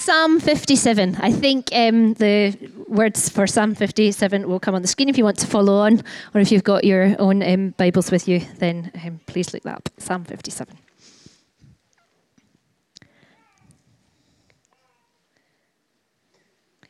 Psalm 0.00 0.40
57. 0.40 1.16
I 1.20 1.30
think 1.30 1.68
um, 1.74 2.14
the 2.14 2.56
words 2.88 3.28
for 3.28 3.46
Psalm 3.46 3.74
57 3.74 4.48
will 4.48 4.58
come 4.58 4.74
on 4.74 4.80
the 4.80 4.88
screen 4.88 5.10
if 5.10 5.18
you 5.18 5.24
want 5.24 5.38
to 5.40 5.46
follow 5.46 5.74
on, 5.74 6.02
or 6.34 6.40
if 6.40 6.50
you've 6.50 6.64
got 6.64 6.84
your 6.84 7.14
own 7.18 7.42
um, 7.42 7.74
Bibles 7.76 8.10
with 8.10 8.26
you, 8.26 8.40
then 8.56 8.90
um, 9.04 9.20
please 9.26 9.52
look 9.52 9.62
that 9.64 9.76
up. 9.76 9.88
Psalm 9.98 10.24
57. 10.24 10.78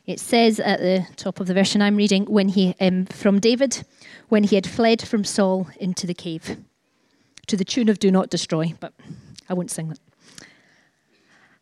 It 0.06 0.20
says 0.20 0.60
at 0.60 0.78
the 0.78 1.04
top 1.16 1.40
of 1.40 1.48
the 1.48 1.54
version 1.54 1.82
I'm 1.82 1.96
reading, 1.96 2.26
when 2.26 2.48
he 2.48 2.76
um, 2.80 3.06
from 3.06 3.40
David, 3.40 3.84
when 4.28 4.44
he 4.44 4.54
had 4.54 4.68
fled 4.68 5.02
from 5.02 5.24
Saul 5.24 5.68
into 5.80 6.06
the 6.06 6.14
cave, 6.14 6.58
to 7.48 7.56
the 7.56 7.64
tune 7.64 7.88
of 7.88 7.98
"Do 7.98 8.12
not 8.12 8.30
destroy," 8.30 8.72
but 8.78 8.92
I 9.48 9.54
won't 9.54 9.72
sing 9.72 9.88
that. 9.88 9.98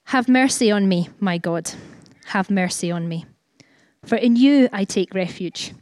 Have 0.09 0.27
mercy 0.27 0.71
on 0.71 0.89
me, 0.89 1.11
my 1.21 1.37
God. 1.37 1.71
Have 2.29 2.49
mercy 2.51 2.91
on 2.91 3.11
me. 3.11 3.27
For 4.07 4.17
in 4.17 4.37
you 4.37 4.71
I 4.73 4.85
take 4.85 5.13
refuge. 5.13 5.75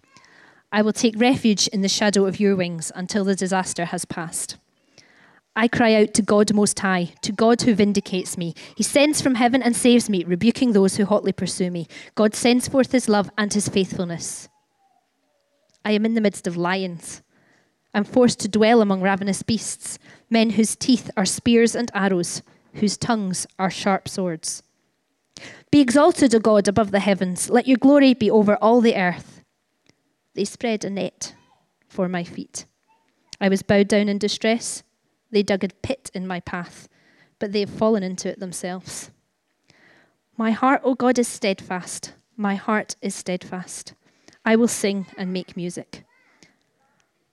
I 0.73 0.83
will 0.83 0.93
take 0.93 1.15
refuge 1.17 1.69
in 1.69 1.83
the 1.83 1.89
shadow 1.89 2.27
of 2.27 2.41
your 2.41 2.57
wings 2.57 2.91
until 2.97 3.23
the 3.23 3.37
disaster 3.37 3.85
has 3.85 4.05
passed. 4.05 4.57
I 5.55 5.69
cry 5.69 5.95
out 5.95 6.13
to 6.15 6.23
God 6.23 6.53
Most 6.53 6.81
High, 6.81 7.13
to 7.23 7.31
God 7.31 7.63
who 7.63 7.77
vindicates 7.77 8.37
me. 8.37 8.57
He 8.75 8.83
sends 8.83 9.21
from 9.21 9.37
heaven 9.37 9.63
and 9.63 9.77
saves 9.77 10.11
me, 10.11 10.25
rebuking 10.25 10.73
those 10.73 10.97
who 10.97 11.05
hotly 11.05 11.33
pursue 11.33 11.71
me. 11.71 11.87
God 12.17 12.35
sends 12.35 12.67
forth 12.67 12.91
his 12.91 13.09
love 13.09 13.31
and 13.39 13.55
his 13.55 13.69
faithfulness. 13.69 14.49
I 15.85 15.93
am 15.93 16.05
in 16.05 16.15
the 16.15 16.21
midst 16.21 16.49
of 16.49 16.57
lions. 16.57 17.23
I'm 17.95 18.03
forced 18.03 18.41
to 18.41 18.49
dwell 18.49 18.81
among 18.81 19.03
ravenous 19.03 19.45
beasts, 19.45 20.01
men 20.29 20.51
whose 20.51 20.75
teeth 20.75 21.13
are 21.17 21.25
spears 21.25 21.77
and 21.77 21.93
arrows 21.95 22.43
whose 22.77 22.97
tongues 22.97 23.47
are 23.59 23.71
sharp 23.71 24.09
swords. 24.09 24.63
Be 25.71 25.81
exalted, 25.81 26.35
O 26.35 26.39
God, 26.39 26.69
above 26.69 26.91
the 26.91 27.01
heavens. 27.01 27.51
Let 27.51 27.67
your 27.67 27.79
glory 27.79 28.15
be 28.15 28.31
over 28.31 28.57
all 28.57 28.81
the 28.81 28.97
earth. 28.97 29.43
They 30.35 30.45
spread 30.45 30.85
a 30.85 30.91
net 30.91 31.35
for 31.89 32.09
my 32.09 32.25
feet. 32.25 32.67
I 33.41 33.49
was 33.49 33.63
bowed 33.63 33.89
down 33.89 34.09
in 34.09 34.19
distress. 34.19 34.83
They 35.31 35.43
dug 35.43 35.65
a 35.65 35.69
pit 35.83 36.11
in 36.15 36.27
my 36.27 36.41
path, 36.41 36.89
but 37.39 37.53
they 37.53 37.61
have 37.61 37.71
fallen 37.71 38.03
into 38.03 38.29
it 38.29 38.39
themselves. 38.39 39.11
My 40.37 40.51
heart, 40.51 40.83
O 40.85 40.95
God, 40.95 41.19
is 41.19 41.29
steadfast. 41.29 42.13
My 42.37 42.55
heart 42.55 42.97
is 43.01 43.15
steadfast. 43.15 43.95
I 44.45 44.57
will 44.57 44.69
sing 44.69 45.07
and 45.17 45.33
make 45.33 45.57
music. 45.57 46.05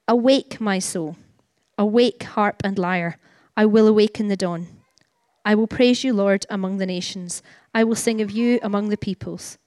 Awake, 0.08 0.59
my 0.59 0.80
soul. 0.80 1.17
Awake, 1.77 2.23
harp 2.23 2.61
and 2.64 2.77
lyre. 2.77 3.17
I 3.55 3.66
will 3.66 3.88
awaken 3.88 4.30
the 4.30 4.38
dawn. 4.38 4.67
I 5.45 5.55
will 5.55 5.67
praise 5.67 6.03
you, 6.03 6.13
Lord, 6.13 6.45
among 6.49 6.77
the 6.77 6.86
nations. 6.86 7.44
I 7.73 7.83
will 7.83 7.95
sing 7.95 8.22
of 8.22 8.31
you 8.31 8.59
among 8.63 8.89
the 8.89 8.97
peoples. 8.97 9.58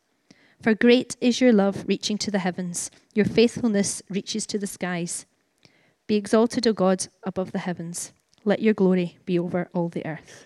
For 0.62 0.74
great 0.74 1.16
is 1.20 1.40
your 1.40 1.52
love 1.52 1.84
reaching 1.86 2.16
to 2.18 2.30
the 2.30 2.38
heavens, 2.38 2.90
your 3.14 3.26
faithfulness 3.26 4.02
reaches 4.08 4.46
to 4.46 4.58
the 4.58 4.66
skies. 4.66 5.26
Be 6.06 6.16
exalted, 6.16 6.66
O 6.66 6.72
God, 6.72 7.08
above 7.24 7.52
the 7.52 7.58
heavens. 7.58 8.12
Let 8.44 8.62
your 8.62 8.74
glory 8.74 9.18
be 9.26 9.38
over 9.38 9.68
all 9.74 9.88
the 9.88 10.06
earth. 10.06 10.45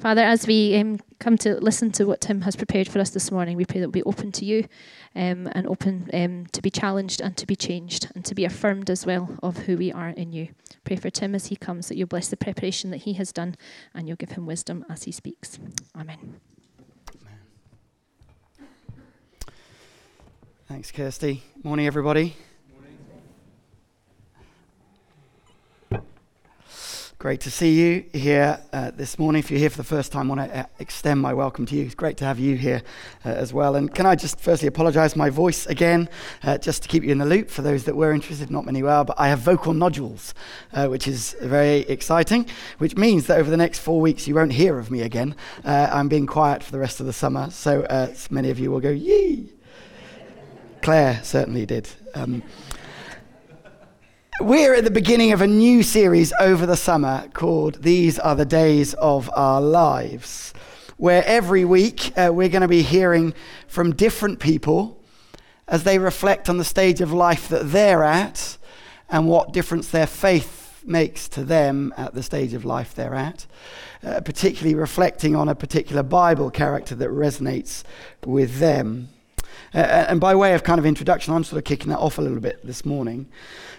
Father, 0.00 0.22
as 0.22 0.46
we 0.46 0.74
um, 0.76 0.98
come 1.18 1.36
to 1.36 1.56
listen 1.56 1.92
to 1.92 2.06
what 2.06 2.22
Tim 2.22 2.40
has 2.40 2.56
prepared 2.56 2.88
for 2.88 3.00
us 3.00 3.10
this 3.10 3.30
morning, 3.30 3.58
we 3.58 3.66
pray 3.66 3.80
that 3.80 3.88
we'll 3.88 3.92
be 3.92 4.02
open 4.04 4.32
to 4.32 4.46
you 4.46 4.66
um, 5.14 5.46
and 5.52 5.66
open 5.66 6.08
um, 6.14 6.46
to 6.52 6.62
be 6.62 6.70
challenged 6.70 7.20
and 7.20 7.36
to 7.36 7.46
be 7.46 7.54
changed 7.54 8.10
and 8.14 8.24
to 8.24 8.34
be 8.34 8.46
affirmed 8.46 8.88
as 8.88 9.04
well 9.04 9.36
of 9.42 9.58
who 9.58 9.76
we 9.76 9.92
are 9.92 10.08
in 10.08 10.32
you. 10.32 10.48
Pray 10.84 10.96
for 10.96 11.10
Tim 11.10 11.34
as 11.34 11.48
he 11.48 11.56
comes 11.56 11.88
that 11.88 11.98
you'll 11.98 12.06
bless 12.06 12.28
the 12.28 12.38
preparation 12.38 12.90
that 12.92 13.02
he 13.02 13.12
has 13.12 13.30
done 13.30 13.56
and 13.92 14.08
you'll 14.08 14.16
give 14.16 14.30
him 14.30 14.46
wisdom 14.46 14.86
as 14.88 15.02
he 15.02 15.12
speaks. 15.12 15.58
Amen. 15.94 16.40
Thanks, 20.66 20.90
Kirsty. 20.90 21.42
Morning, 21.62 21.86
everybody. 21.86 22.36
Great 27.20 27.42
to 27.42 27.50
see 27.50 27.74
you 27.74 28.02
here 28.14 28.58
uh, 28.72 28.92
this 28.92 29.18
morning. 29.18 29.40
If 29.40 29.50
you're 29.50 29.60
here 29.60 29.68
for 29.68 29.76
the 29.76 29.84
first 29.84 30.10
time, 30.10 30.30
I 30.30 30.34
want 30.34 30.50
to 30.50 30.60
uh, 30.60 30.64
extend 30.78 31.20
my 31.20 31.34
welcome 31.34 31.66
to 31.66 31.76
you. 31.76 31.84
It's 31.84 31.94
great 31.94 32.16
to 32.16 32.24
have 32.24 32.38
you 32.38 32.56
here 32.56 32.82
uh, 33.26 33.28
as 33.28 33.52
well. 33.52 33.76
And 33.76 33.94
can 33.94 34.06
I 34.06 34.14
just 34.14 34.40
firstly 34.40 34.68
apologize 34.68 35.14
my 35.14 35.28
voice 35.28 35.66
again, 35.66 36.08
uh, 36.42 36.56
just 36.56 36.82
to 36.84 36.88
keep 36.88 37.04
you 37.04 37.12
in 37.12 37.18
the 37.18 37.26
loop 37.26 37.50
for 37.50 37.60
those 37.60 37.84
that 37.84 37.94
were 37.94 38.12
interested, 38.12 38.50
not 38.50 38.64
many 38.64 38.82
were, 38.82 39.04
but 39.04 39.20
I 39.20 39.28
have 39.28 39.40
vocal 39.40 39.74
nodules, 39.74 40.32
uh, 40.72 40.88
which 40.88 41.06
is 41.06 41.36
very 41.42 41.80
exciting, 41.80 42.46
which 42.78 42.96
means 42.96 43.26
that 43.26 43.38
over 43.38 43.50
the 43.50 43.56
next 43.58 43.80
four 43.80 44.00
weeks 44.00 44.26
you 44.26 44.34
won't 44.34 44.54
hear 44.54 44.78
of 44.78 44.90
me 44.90 45.02
again. 45.02 45.36
Uh, 45.62 45.90
I'm 45.92 46.08
being 46.08 46.26
quiet 46.26 46.62
for 46.62 46.72
the 46.72 46.78
rest 46.78 47.00
of 47.00 47.06
the 47.06 47.12
summer, 47.12 47.50
so 47.50 47.86
many 48.30 48.48
of 48.48 48.58
you 48.58 48.70
will 48.70 48.80
go, 48.80 48.88
yee. 48.88 49.52
Claire 50.80 51.20
certainly 51.22 51.66
did. 51.66 51.86
Um, 52.14 52.42
we're 54.40 54.74
at 54.74 54.84
the 54.84 54.90
beginning 54.90 55.32
of 55.32 55.42
a 55.42 55.46
new 55.46 55.82
series 55.82 56.32
over 56.40 56.64
the 56.64 56.76
summer 56.76 57.28
called 57.34 57.82
These 57.82 58.18
Are 58.18 58.34
the 58.34 58.46
Days 58.46 58.94
of 58.94 59.28
Our 59.34 59.60
Lives, 59.60 60.54
where 60.96 61.22
every 61.26 61.66
week 61.66 62.12
uh, 62.16 62.30
we're 62.32 62.48
going 62.48 62.62
to 62.62 62.68
be 62.68 62.82
hearing 62.82 63.34
from 63.68 63.94
different 63.94 64.40
people 64.40 64.98
as 65.68 65.84
they 65.84 65.98
reflect 65.98 66.48
on 66.48 66.56
the 66.56 66.64
stage 66.64 67.02
of 67.02 67.12
life 67.12 67.48
that 67.48 67.70
they're 67.70 68.02
at 68.02 68.56
and 69.10 69.28
what 69.28 69.52
difference 69.52 69.88
their 69.88 70.06
faith 70.06 70.82
makes 70.86 71.28
to 71.28 71.44
them 71.44 71.92
at 71.98 72.14
the 72.14 72.22
stage 72.22 72.54
of 72.54 72.64
life 72.64 72.94
they're 72.94 73.14
at, 73.14 73.46
uh, 74.02 74.22
particularly 74.22 74.74
reflecting 74.74 75.36
on 75.36 75.50
a 75.50 75.54
particular 75.54 76.02
Bible 76.02 76.50
character 76.50 76.94
that 76.94 77.10
resonates 77.10 77.82
with 78.24 78.58
them. 78.58 79.10
Uh, 79.72 80.06
and 80.08 80.20
by 80.20 80.34
way 80.34 80.54
of 80.54 80.64
kind 80.64 80.78
of 80.78 80.86
introduction, 80.86 81.32
I'm 81.32 81.44
sort 81.44 81.58
of 81.58 81.64
kicking 81.64 81.90
that 81.90 81.98
off 81.98 82.18
a 82.18 82.22
little 82.22 82.40
bit 82.40 82.64
this 82.66 82.84
morning. 82.84 83.28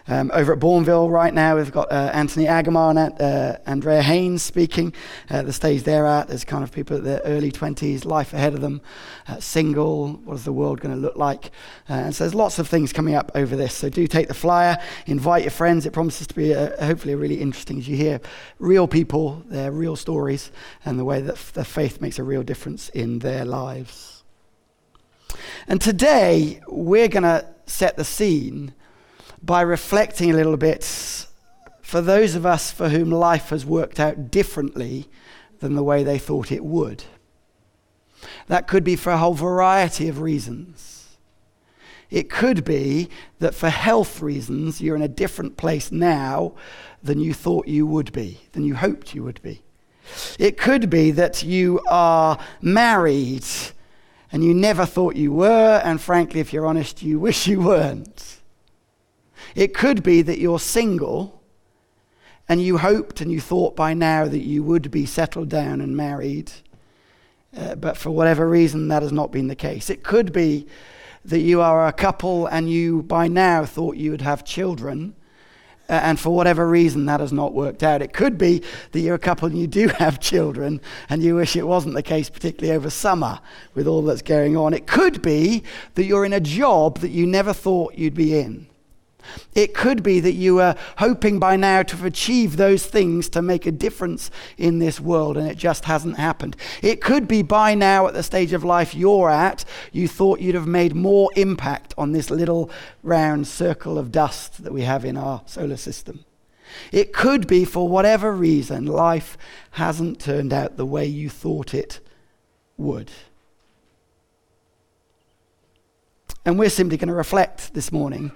Um, 0.08 0.32
over 0.34 0.54
at 0.54 0.60
Bournville 0.60 1.12
right 1.12 1.34
now, 1.34 1.58
we've 1.58 1.72
got 1.72 1.92
uh, 1.92 2.10
Anthony 2.14 2.46
Agamar 2.46 2.92
and 2.92 3.22
uh, 3.22 3.58
Andrea 3.66 4.02
Haynes 4.02 4.42
speaking. 4.42 4.94
Uh, 5.30 5.44
the 5.44 5.54
stage 5.54 5.84
they're 5.84 6.08
at 6.08 6.30
is 6.30 6.44
kind 6.44 6.64
of 6.64 6.72
people 6.72 6.98
at 6.98 7.04
their 7.04 7.22
early 7.26 7.52
20s, 7.52 8.06
life 8.06 8.34
ahead 8.34 8.54
of 8.54 8.62
them, 8.62 8.82
uh, 9.28 9.40
single, 9.40 10.14
what 10.24 10.36
is 10.36 10.46
the 10.46 10.54
world 10.54 10.82
going 10.82 10.96
to 10.96 11.00
look 11.00 11.18
like? 11.18 11.52
Uh, 11.90 11.94
and 11.94 12.16
so 12.16 12.24
there's 12.24 12.34
lots 12.34 12.58
of 12.58 12.68
things 12.68 12.92
coming 12.92 13.14
up 13.14 13.32
over 13.36 13.56
this. 13.56 13.74
So 13.76 13.90
do 13.90 14.08
take 14.08 14.28
the 14.28 14.34
flyer, 14.34 14.78
invite 15.06 15.44
your 15.44 15.52
friends. 15.52 15.86
It 15.86 15.94
promises 15.94 16.26
to 16.28 16.36
be 16.36 16.52
a, 16.52 16.76
hopefully 16.84 17.14
a 17.14 17.18
really 17.18 17.40
interesting 17.40 17.78
as 17.78 17.88
you 17.88 17.96
hear 17.96 18.22
real 18.60 18.88
people, 18.88 19.44
their 19.48 19.72
real 19.72 19.96
stories, 19.96 20.52
and 20.84 20.98
the 20.98 21.06
way 21.06 21.22
that 21.22 21.34
f- 21.34 21.54
their 21.54 21.64
faith 21.64 22.02
makes 22.02 22.18
a 22.18 22.24
real 22.24 22.44
difference 22.44 22.90
in 22.90 23.20
their 23.20 23.46
lives. 23.46 24.11
And 25.68 25.82
today, 25.82 26.62
we're 26.68 27.08
going 27.08 27.24
to 27.24 27.46
set 27.66 27.98
the 27.98 28.06
scene 28.06 28.74
by 29.42 29.62
reflecting 29.62 30.32
a 30.32 30.36
little 30.36 30.58
bit 30.58 30.84
for 31.82 32.02
those 32.02 32.36
of 32.36 32.46
us 32.46 32.72
for 32.72 32.90
whom 32.90 33.12
life 33.12 33.50
has 33.50 33.66
worked 33.66 34.00
out 34.00 34.32
differently 34.32 35.08
than 35.60 35.76
the 35.76 35.84
way 35.84 36.04
they 36.04 36.18
thought 36.18 36.52
it 36.52 36.64
would. 36.64 37.04
That 38.48 38.68
could 38.68 38.84
be 38.84 38.96
for 38.96 39.12
a 39.12 39.18
whole 39.18 39.34
variety 39.34 40.08
of 40.08 40.22
reasons. 40.22 41.18
It 42.10 42.30
could 42.30 42.64
be 42.66 43.10
that 43.40 43.56
for 43.56 43.70
health 43.70 44.22
reasons, 44.22 44.82
you're 44.82 44.98
in 44.98 45.02
a 45.02 45.08
different 45.08 45.56
place 45.58 45.92
now 45.92 46.54
than 47.02 47.20
you 47.20 47.34
thought 47.34 47.68
you 47.68 47.88
would 47.88 48.12
be, 48.12 48.42
than 48.52 48.64
you 48.64 48.76
hoped 48.76 49.16
you 49.16 49.24
would 49.24 49.42
be. 49.42 49.62
It 50.38 50.58
could 50.58 50.90
be 50.90 51.12
that 51.12 51.42
you 51.42 51.80
are 51.90 52.38
married 52.62 53.46
and 54.32 54.44
you 54.44 54.54
never 54.54 54.86
thought 54.86 55.16
you 55.16 55.32
were, 55.32 55.82
and 55.84 56.00
frankly, 56.00 56.40
if 56.40 56.54
you're 56.54 56.66
honest, 56.66 57.04
you 57.04 57.20
wish 57.28 57.48
you 57.48 57.62
weren't. 57.62 58.40
It 59.56 59.74
could 59.74 60.04
be 60.04 60.22
that 60.22 60.40
you're 60.40 60.60
single 60.60 61.42
and 62.48 62.62
you 62.62 62.78
hoped 62.78 63.22
and 63.22 63.32
you 63.32 63.42
thought 63.42 63.76
by 63.76 63.94
now 63.94 64.26
that 64.28 64.40
you 64.40 64.64
would 64.64 64.92
be 64.92 65.06
settled 65.06 65.50
down 65.50 65.82
and 65.82 65.96
married, 65.96 66.52
uh, 67.56 67.76
but 67.76 67.98
for 67.98 68.12
whatever 68.12 68.48
reason, 68.48 68.88
that 68.88 69.02
has 69.02 69.12
not 69.12 69.32
been 69.32 69.48
the 69.48 69.56
case. 69.56 69.90
It 69.90 70.04
could 70.04 70.32
be 70.32 70.68
that 71.26 71.40
you 71.40 71.62
are 71.62 71.88
a 71.88 71.94
couple 71.94 72.48
and 72.48 72.70
you 72.70 73.04
by 73.04 73.28
now 73.28 73.66
thought 73.66 73.98
you 73.98 74.12
would 74.12 74.22
have 74.22 74.44
children. 74.44 75.16
And 75.92 76.18
for 76.18 76.30
whatever 76.30 76.66
reason, 76.70 77.06
that 77.08 77.20
has 77.20 77.34
not 77.34 77.54
worked 77.54 77.84
out. 77.84 78.02
It 78.02 78.14
could 78.14 78.38
be 78.38 78.64
that 78.94 79.00
you're 79.02 79.16
a 79.16 79.20
couple 79.20 79.50
and 79.50 79.58
you 79.58 79.68
do 79.68 79.88
have 80.00 80.22
children 80.22 80.80
and 81.10 81.22
you 81.22 81.36
wish 81.36 81.58
it 81.58 81.68
wasn't 81.68 81.96
the 81.96 82.02
case, 82.02 82.30
particularly 82.30 82.74
over 82.74 82.90
summer 82.90 83.42
with 83.74 83.88
all 83.88 84.02
that's 84.02 84.22
going 84.22 84.56
on. 84.56 84.74
It 84.74 84.88
could 84.88 85.22
be 85.22 85.64
that 85.96 86.06
you're 86.06 86.24
in 86.24 86.32
a 86.32 86.40
job 86.40 87.00
that 87.00 87.10
you 87.10 87.28
never 87.28 87.52
thought 87.52 87.96
you'd 87.96 88.14
be 88.14 88.40
in. 88.40 88.71
It 89.54 89.74
could 89.74 90.04
be 90.04 90.20
that 90.20 90.34
you 90.34 90.60
are 90.60 90.76
hoping 90.98 91.40
by 91.40 91.56
now 91.56 91.84
to 91.84 92.06
achieve 92.06 92.58
those 92.58 92.86
things 92.86 93.30
to 93.30 93.42
make 93.42 93.66
a 93.66 93.72
difference 93.72 94.32
in 94.58 94.80
this 94.80 95.00
world, 95.00 95.38
and 95.38 95.48
it 95.48 95.58
just 95.58 95.86
hasn't 95.86 96.18
happened. 96.18 96.56
It 96.82 97.02
could 97.02 97.28
be 97.28 97.42
by 97.42 97.76
now, 97.76 98.08
at 98.08 98.14
the 98.14 98.24
stage 98.24 98.54
of 98.54 98.64
life 98.64 98.96
you're 98.96 99.30
at, 99.30 99.66
you 99.92 100.08
thought 100.08 100.40
you'd 100.40 100.56
have 100.56 100.68
made 100.68 100.96
more 100.96 101.30
impact 101.36 101.94
on 101.98 102.12
this 102.12 102.30
little 102.30 102.70
round 103.04 103.48
circle 103.48 103.98
of 103.98 104.12
dust 104.12 104.64
that 104.64 104.74
we 104.74 104.82
have 104.84 105.06
in 105.06 105.18
our 105.18 105.42
solar 105.46 105.78
system. 105.78 106.26
It 106.92 107.14
could 107.14 107.48
be, 107.48 107.66
for 107.66 107.88
whatever 107.88 108.32
reason, 108.32 108.86
life 108.86 109.38
hasn't 109.72 110.20
turned 110.20 110.54
out 110.54 110.78
the 110.78 110.86
way 110.86 111.06
you 111.06 111.30
thought 111.30 111.74
it 111.74 112.00
would. 112.78 113.12
And 116.46 116.58
we're 116.58 116.70
simply 116.70 116.98
going 116.98 117.10
to 117.10 117.14
reflect 117.14 117.74
this 117.74 117.92
morning 117.92 118.32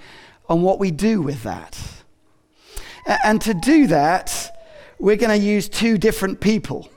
on 0.48 0.62
what 0.62 0.80
we 0.80 0.92
do 0.92 1.22
with 1.22 1.44
that. 1.44 1.78
And 3.24 3.42
to 3.42 3.54
do 3.54 3.88
that, 3.88 4.52
we're 5.00 5.16
going 5.16 5.38
to 5.38 5.46
use 5.46 5.70
two 5.70 5.98
different 5.98 6.40
people. 6.40 6.90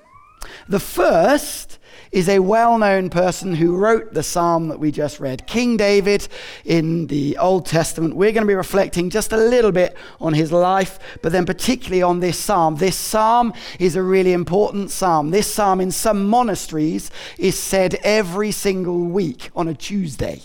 The 0.69 0.81
first 0.81 1.79
is 2.13 2.29
a 2.29 2.39
well 2.39 2.79
known 2.79 3.11
person 3.11 3.55
who 3.55 3.77
wrote 3.77 4.15
the 4.15 4.23
psalm 4.23 4.69
that 4.69 4.79
we 4.79 4.91
just 4.91 5.21
read, 5.21 5.47
King 5.47 5.77
David 5.77 6.27
in 6.65 7.07
the 7.09 7.37
Old 7.37 7.67
Testament. 7.67 8.17
We're 8.17 8.33
going 8.33 8.45
to 8.45 8.49
be 8.49 8.55
reflecting 8.55 9.11
just 9.11 9.33
a 9.33 9.37
little 9.37 9.73
bit 9.73 9.97
on 10.21 10.33
his 10.33 10.53
life, 10.53 10.99
but 11.23 11.33
then 11.33 11.45
particularly 11.45 12.03
on 12.03 12.21
this 12.21 12.39
psalm. 12.39 12.77
This 12.77 12.97
psalm 12.97 13.53
is 13.79 13.97
a 13.97 14.03
really 14.03 14.33
important 14.33 14.91
psalm. 14.91 15.31
This 15.31 15.53
psalm 15.53 15.81
in 15.81 15.91
some 15.91 16.29
monasteries 16.29 17.11
is 17.37 17.59
said 17.59 17.97
every 18.03 18.53
single 18.53 19.01
week 19.01 19.51
on 19.55 19.69
a 19.69 19.75
Tuesday 19.75 20.41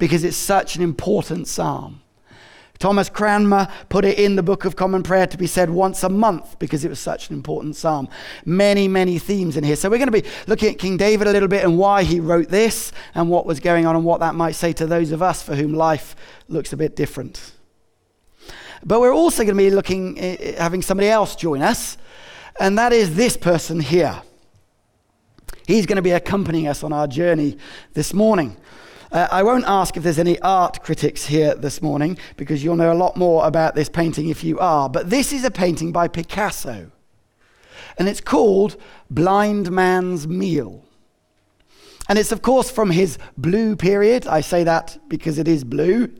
because 0.00 0.24
it's 0.24 0.36
such 0.36 0.74
an 0.74 0.82
important 0.82 1.46
psalm. 1.46 2.00
Thomas 2.80 3.10
Cranmer 3.10 3.68
put 3.90 4.06
it 4.06 4.18
in 4.18 4.36
the 4.36 4.42
Book 4.42 4.64
of 4.64 4.74
Common 4.74 5.02
Prayer 5.02 5.26
to 5.26 5.36
be 5.36 5.46
said 5.46 5.68
once 5.68 6.02
a 6.02 6.08
month 6.08 6.58
because 6.58 6.82
it 6.82 6.88
was 6.88 6.98
such 6.98 7.28
an 7.28 7.36
important 7.36 7.76
psalm. 7.76 8.08
Many, 8.46 8.88
many 8.88 9.18
themes 9.18 9.58
in 9.58 9.64
here. 9.64 9.76
So 9.76 9.90
we're 9.90 9.98
going 9.98 10.10
to 10.10 10.22
be 10.22 10.26
looking 10.46 10.72
at 10.72 10.78
King 10.78 10.96
David 10.96 11.28
a 11.28 11.32
little 11.32 11.46
bit 11.46 11.62
and 11.62 11.76
why 11.76 12.04
he 12.04 12.20
wrote 12.20 12.48
this 12.48 12.90
and 13.14 13.28
what 13.28 13.44
was 13.44 13.60
going 13.60 13.84
on 13.84 13.96
and 13.96 14.04
what 14.04 14.20
that 14.20 14.34
might 14.34 14.54
say 14.54 14.72
to 14.72 14.86
those 14.86 15.12
of 15.12 15.20
us 15.20 15.42
for 15.42 15.54
whom 15.54 15.74
life 15.74 16.16
looks 16.48 16.72
a 16.72 16.76
bit 16.78 16.96
different. 16.96 17.52
But 18.82 19.00
we're 19.00 19.14
also 19.14 19.42
going 19.42 19.58
to 19.58 19.62
be 19.62 19.68
looking, 19.68 20.18
eh, 20.18 20.36
eh, 20.40 20.54
having 20.56 20.80
somebody 20.80 21.10
else 21.10 21.36
join 21.36 21.60
us, 21.60 21.98
and 22.58 22.78
that 22.78 22.94
is 22.94 23.14
this 23.14 23.36
person 23.36 23.78
here. 23.78 24.22
He's 25.66 25.84
going 25.84 25.96
to 25.96 26.02
be 26.02 26.12
accompanying 26.12 26.66
us 26.66 26.82
on 26.82 26.94
our 26.94 27.06
journey 27.06 27.58
this 27.92 28.14
morning. 28.14 28.56
Uh, 29.12 29.26
I 29.32 29.42
won't 29.42 29.64
ask 29.66 29.96
if 29.96 30.04
there's 30.04 30.20
any 30.20 30.38
art 30.40 30.84
critics 30.84 31.26
here 31.26 31.56
this 31.56 31.82
morning 31.82 32.16
because 32.36 32.62
you'll 32.62 32.76
know 32.76 32.92
a 32.92 32.94
lot 32.94 33.16
more 33.16 33.44
about 33.44 33.74
this 33.74 33.88
painting 33.88 34.28
if 34.28 34.44
you 34.44 34.58
are. 34.60 34.88
But 34.88 35.10
this 35.10 35.32
is 35.32 35.42
a 35.44 35.50
painting 35.50 35.90
by 35.90 36.06
Picasso, 36.06 36.92
and 37.98 38.08
it's 38.08 38.20
called 38.20 38.76
Blind 39.10 39.72
Man's 39.72 40.28
Meal. 40.28 40.84
And 42.08 42.18
it's, 42.18 42.32
of 42.32 42.42
course, 42.42 42.70
from 42.70 42.90
his 42.90 43.18
blue 43.36 43.74
period. 43.74 44.26
I 44.26 44.40
say 44.40 44.64
that 44.64 44.98
because 45.08 45.38
it 45.38 45.48
is 45.48 45.64
blue. 45.64 46.12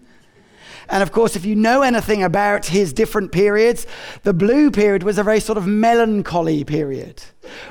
And 0.91 1.05
of 1.05 1.13
course, 1.13 1.37
if 1.37 1.45
you 1.45 1.55
know 1.55 1.83
anything 1.83 2.23
about 2.23 2.67
his 2.67 2.93
different 2.93 3.31
periods, 3.31 3.87
the 4.25 4.35
blue 4.35 4.73
period 4.73 5.05
was 5.05 5.19
a 5.19 5.23
very 5.23 5.39
sort 5.39 5.57
of 5.57 5.67
melancholy 5.67 6.65
period 6.65 7.23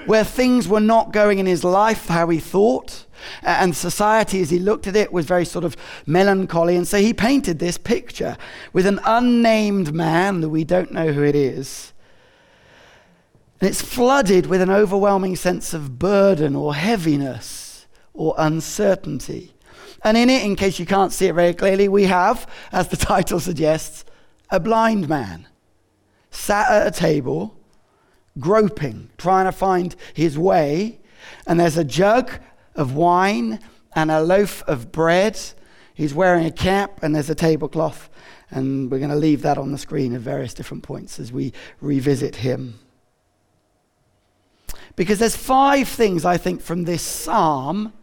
where 0.06 0.24
things 0.24 0.68
were 0.68 0.80
not 0.80 1.12
going 1.12 1.38
in 1.38 1.46
his 1.46 1.64
life 1.66 2.08
how 2.08 2.30
he 2.30 2.40
thought. 2.40 3.06
And 3.44 3.76
society, 3.76 4.40
as 4.42 4.50
he 4.50 4.58
looked 4.58 4.88
at 4.88 4.96
it, 4.96 5.12
was 5.12 5.26
very 5.26 5.44
sort 5.44 5.66
of 5.66 5.76
melancholy. 6.06 6.78
And 6.78 6.88
so 6.88 7.00
he 7.00 7.14
painted 7.14 7.60
this 7.60 7.78
picture 7.78 8.38
with 8.72 8.86
an 8.86 9.02
unnamed 9.04 9.94
man 9.94 10.40
that 10.40 10.50
we 10.50 10.64
don't 10.64 10.94
know 10.94 11.12
who 11.12 11.24
it 11.24 11.36
is. 11.36 11.92
And 13.60 13.70
it's 13.70 13.82
flooded 13.82 14.46
with 14.46 14.62
an 14.62 14.70
overwhelming 14.70 15.36
sense 15.36 15.74
of 15.74 16.00
burden 16.00 16.56
or 16.56 16.76
heaviness 16.76 17.88
or 18.14 18.34
uncertainty. 18.38 19.54
And 20.04 20.18
in 20.18 20.30
it, 20.30 20.44
in 20.44 20.56
case 20.56 20.80
you 20.80 20.86
can't 20.86 21.12
see 21.12 21.28
it 21.28 21.34
very 21.34 21.54
clearly, 21.54 21.88
we 21.88 22.04
have, 22.06 22.50
as 22.72 22.88
the 22.88 22.98
title 23.14 23.40
suggests, 23.40 24.06
a 24.50 24.60
blind 24.60 25.08
man 25.08 25.48
sat 26.32 26.70
at 26.70 26.88
a 26.88 26.92
table, 26.92 27.58
groping, 28.40 29.10
trying 29.18 29.46
to 29.46 29.52
find 29.52 29.96
his 30.14 30.38
way. 30.38 31.00
And 31.48 31.60
there's 31.60 31.78
a 31.78 31.84
jug 31.84 32.32
of 32.76 32.96
wine 32.96 33.60
and 33.94 34.12
a 34.12 34.22
loaf 34.22 34.64
of 34.68 34.92
bread. 34.92 35.40
He's 35.94 36.14
wearing 36.14 36.46
a 36.46 36.52
cap 36.52 37.04
and 37.04 37.14
there's 37.14 37.30
a 37.30 37.36
tablecloth. 37.36 38.10
And 38.52 38.90
we're 38.90 39.00
going 39.00 39.12
to 39.12 39.16
leave 39.16 39.42
that 39.44 39.58
on 39.58 39.72
the 39.72 39.78
screen 39.78 40.16
at 40.16 40.22
various 40.22 40.54
different 40.54 40.84
points 40.84 41.20
as 41.20 41.32
we 41.32 41.54
revisit 41.82 42.38
him. 42.38 42.80
Because 44.96 45.20
there's 45.20 45.36
five 45.36 45.88
things, 45.88 46.26
I 46.26 46.38
think, 46.38 46.62
from 46.62 46.84
this 46.84 47.02
psalm 47.02 47.94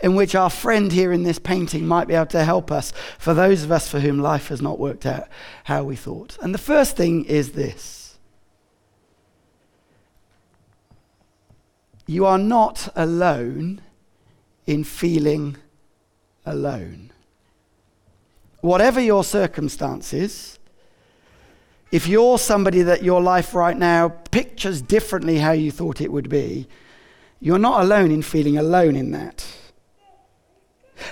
in 0.00 0.14
which 0.14 0.34
our 0.34 0.50
friend 0.50 0.92
here 0.92 1.12
in 1.12 1.22
this 1.22 1.38
painting 1.38 1.86
might 1.86 2.08
be 2.08 2.14
able 2.14 2.26
to 2.26 2.44
help 2.44 2.70
us 2.70 2.92
for 3.18 3.34
those 3.34 3.62
of 3.62 3.72
us 3.72 3.88
for 3.88 4.00
whom 4.00 4.18
life 4.18 4.48
has 4.48 4.62
not 4.62 4.78
worked 4.78 5.06
out 5.06 5.28
how 5.64 5.84
we 5.84 5.96
thought. 5.96 6.36
And 6.40 6.54
the 6.54 6.58
first 6.58 6.96
thing 6.96 7.24
is 7.24 7.52
this 7.52 8.04
you 12.06 12.26
are 12.26 12.38
not 12.38 12.88
alone 12.94 13.80
in 14.66 14.84
feeling 14.84 15.56
alone. 16.44 17.10
Whatever 18.60 19.00
your 19.00 19.24
circumstances, 19.24 20.58
if 21.90 22.06
you're 22.06 22.38
somebody 22.38 22.82
that 22.82 23.02
your 23.02 23.22
life 23.22 23.54
right 23.54 23.76
now 23.76 24.08
pictures 24.30 24.82
differently 24.82 25.38
how 25.38 25.52
you 25.52 25.70
thought 25.70 26.00
it 26.00 26.10
would 26.10 26.28
be, 26.28 26.66
you're 27.40 27.58
not 27.58 27.82
alone 27.82 28.10
in 28.10 28.22
feeling 28.22 28.56
alone 28.56 28.96
in 28.96 29.10
that. 29.12 29.46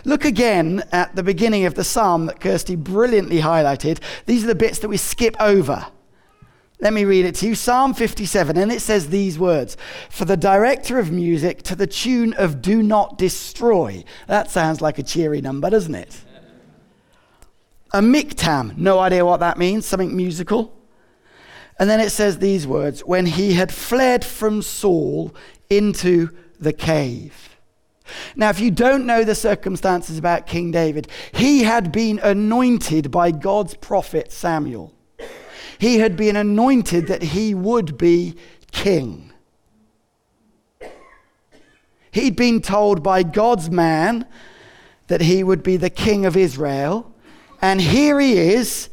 Look 0.05 0.25
again 0.25 0.83
at 0.93 1.15
the 1.17 1.23
beginning 1.23 1.65
of 1.65 1.75
the 1.75 1.85
psalm 1.85 2.27
that 2.27 2.41
Kirsty 2.41 2.77
brilliantly 2.77 3.41
highlighted. 3.41 4.01
These 4.27 4.45
are 4.45 4.49
the 4.49 4.55
bits 4.55 4.79
that 4.81 4.89
we 4.89 4.97
skip 4.97 5.37
over. 5.41 5.87
Let 6.83 6.93
me 6.93 7.05
read 7.05 7.27
it 7.27 7.37
to 7.37 7.47
you 7.47 7.55
Psalm 7.55 7.95
57, 7.95 8.57
and 8.57 8.73
it 8.73 8.81
says 8.81 9.09
these 9.09 9.39
words 9.39 9.77
For 10.11 10.25
the 10.25 10.37
director 10.37 10.99
of 10.99 11.13
music 11.13 11.63
to 11.63 11.77
the 11.77 11.87
tune 11.87 12.33
of 12.35 12.61
Do 12.61 12.83
Not 12.83 13.17
Destroy. 13.17 14.03
That 14.27 14.51
sounds 14.51 14.81
like 14.81 14.99
a 14.99 15.05
cheery 15.05 15.41
number, 15.41 15.71
doesn't 15.71 15.95
it? 15.95 16.21
A 17.93 18.01
miktam, 18.01 18.77
no 18.77 18.99
idea 18.99 19.25
what 19.25 19.39
that 19.41 19.59
means, 19.59 19.87
something 19.87 20.17
musical. 20.17 20.75
And 21.79 21.89
then 21.89 22.01
it 22.01 22.11
says 22.11 22.39
these 22.39 22.67
words 22.67 23.03
When 23.03 23.27
he 23.27 23.55
had 23.55 23.73
fled 23.73 24.25
from 24.25 24.61
Saul 24.61 25.33
into 25.71 26.31
the 26.59 26.73
cave. 26.73 27.52
Now, 28.37 28.51
if 28.51 28.61
you 28.61 28.71
don't 28.71 29.07
know 29.07 29.25
the 29.25 29.35
circumstances 29.35 30.19
about 30.19 30.47
King 30.47 30.71
David, 30.71 31.09
he 31.33 31.63
had 31.63 31.93
been 31.93 32.19
anointed 32.19 33.11
by 33.11 33.31
God's 33.31 33.75
prophet 33.75 34.33
Samuel. 34.33 34.93
He 35.79 35.99
had 35.99 36.17
been 36.17 36.37
anointed 36.37 37.09
that 37.09 37.23
he 37.23 37.55
would 37.55 37.99
be 37.99 38.37
king. 38.71 39.33
He'd 42.13 42.37
been 42.37 42.61
told 42.61 43.03
by 43.03 43.23
God's 43.23 43.71
man 43.71 44.27
that 45.09 45.23
he 45.23 45.43
would 45.43 45.63
be 45.63 45.77
the 45.77 45.91
king 45.91 46.25
of 46.25 46.37
Israel. 46.37 47.13
And 47.61 47.81
here 47.81 48.21
he 48.21 48.39
is 48.39 48.91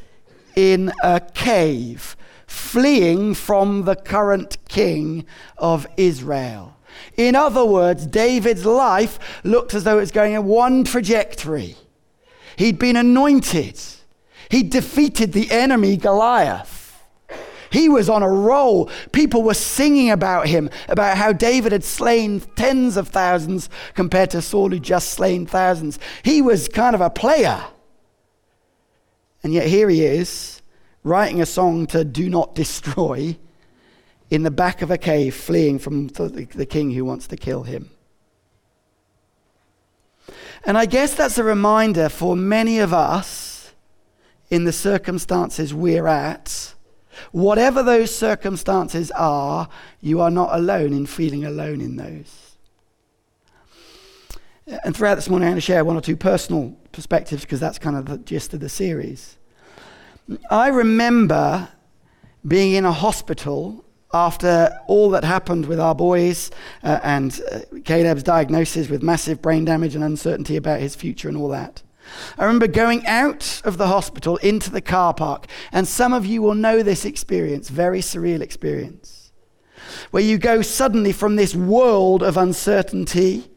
in 0.55 0.91
a 1.03 1.19
cave, 1.19 2.15
fleeing 2.47 3.33
from 3.33 3.83
the 3.83 3.95
current 3.95 4.57
king 4.67 5.25
of 5.57 5.85
Israel. 5.97 6.75
In 7.17 7.35
other 7.35 7.65
words, 7.65 8.05
David's 8.05 8.65
life 8.65 9.19
looked 9.43 9.73
as 9.73 9.83
though 9.83 9.97
it 9.97 10.01
was 10.01 10.11
going 10.11 10.33
in 10.33 10.45
one 10.45 10.83
trajectory. 10.83 11.75
He'd 12.55 12.79
been 12.79 12.95
anointed, 12.95 13.81
he'd 14.49 14.69
defeated 14.69 15.33
the 15.33 15.51
enemy 15.51 15.97
Goliath. 15.97 16.77
He 17.71 17.87
was 17.87 18.09
on 18.09 18.23
a 18.23 18.29
roll. 18.29 18.89
People 19.11 19.43
were 19.43 19.53
singing 19.53 20.09
about 20.09 20.47
him, 20.47 20.69
about 20.87 21.17
how 21.17 21.31
David 21.31 21.71
had 21.71 21.83
slain 21.83 22.41
tens 22.55 22.97
of 22.97 23.09
thousands 23.09 23.69
compared 23.93 24.31
to 24.31 24.41
Saul, 24.41 24.71
who 24.71 24.79
just 24.79 25.11
slain 25.11 25.45
thousands. 25.45 25.99
He 26.23 26.41
was 26.41 26.67
kind 26.67 26.95
of 26.95 27.01
a 27.01 27.09
player. 27.11 27.63
And 29.43 29.53
yet 29.53 29.67
here 29.67 29.87
he 29.87 30.03
is, 30.03 30.61
writing 31.03 31.41
a 31.41 31.45
song 31.45 31.85
to 31.87 32.03
Do 32.03 32.29
Not 32.29 32.55
Destroy 32.59 33.37
in 34.29 34.43
the 34.43 34.51
back 34.51 34.81
of 34.81 34.91
a 34.91 34.97
cave 34.97 35.35
fleeing 35.35 35.79
from 35.79 36.07
the, 36.07 36.67
king 36.69 36.91
who 36.91 37.03
wants 37.03 37.27
to 37.27 37.37
kill 37.37 37.63
him. 37.63 37.89
And 40.65 40.77
I 40.77 40.85
guess 40.85 41.15
that's 41.15 41.37
a 41.37 41.43
reminder 41.43 42.09
for 42.09 42.35
many 42.35 42.79
of 42.79 42.93
us 42.93 43.71
in 44.49 44.65
the 44.65 44.73
circumstances 44.73 45.73
we're 45.73 46.07
at. 46.07 46.73
Whatever 47.31 47.81
those 47.81 48.15
circumstances 48.15 49.11
are, 49.11 49.67
you 50.01 50.21
are 50.21 50.31
not 50.31 50.49
alone 50.51 50.93
in 50.93 51.05
feeling 51.05 51.45
alone 51.45 51.81
in 51.81 51.95
those. 51.95 52.55
And 54.83 54.95
throughout 54.95 55.15
this 55.15 55.29
morning, 55.29 55.47
I'm 55.47 55.53
going 55.53 55.57
to 55.57 55.61
share 55.61 55.83
one 55.83 55.97
or 55.97 56.01
two 56.01 56.15
personal 56.15 56.77
perspectives 56.91 57.41
because 57.41 57.59
that's 57.59 57.79
kind 57.79 57.95
of 57.95 58.05
the 58.05 58.17
gist 58.19 58.53
of 58.53 58.59
the 58.59 58.69
series. 58.69 59.37
I 60.51 60.67
remember 60.67 61.69
being 62.47 62.73
in 62.73 62.85
a 62.85 62.91
hospital 62.91 63.83
after 64.13 64.79
all 64.87 65.09
that 65.11 65.23
happened 65.23 65.65
with 65.65 65.79
our 65.79 65.95
boys 65.95 66.51
uh, 66.83 66.99
and 67.03 67.41
uh, 67.51 67.59
Caleb's 67.85 68.23
diagnosis 68.23 68.89
with 68.89 69.03
massive 69.03 69.41
brain 69.41 69.65
damage 69.65 69.95
and 69.95 70.03
uncertainty 70.03 70.55
about 70.55 70.79
his 70.79 70.95
future 70.95 71.27
and 71.27 71.37
all 71.37 71.49
that. 71.49 71.83
I 72.37 72.45
remember 72.45 72.67
going 72.67 73.05
out 73.05 73.61
of 73.63 73.77
the 73.77 73.87
hospital 73.87 74.37
into 74.37 74.71
the 74.71 74.81
car 74.81 75.13
park, 75.13 75.45
and 75.71 75.87
some 75.87 76.11
of 76.11 76.25
you 76.25 76.41
will 76.41 76.55
know 76.55 76.81
this 76.81 77.05
experience, 77.05 77.69
very 77.69 78.01
surreal 78.01 78.41
experience. 78.41 79.19
where 80.11 80.23
you 80.23 80.37
go 80.37 80.61
suddenly 80.61 81.11
from 81.11 81.35
this 81.35 81.55
world 81.55 82.23
of 82.23 82.37
uncertainty 82.37 83.49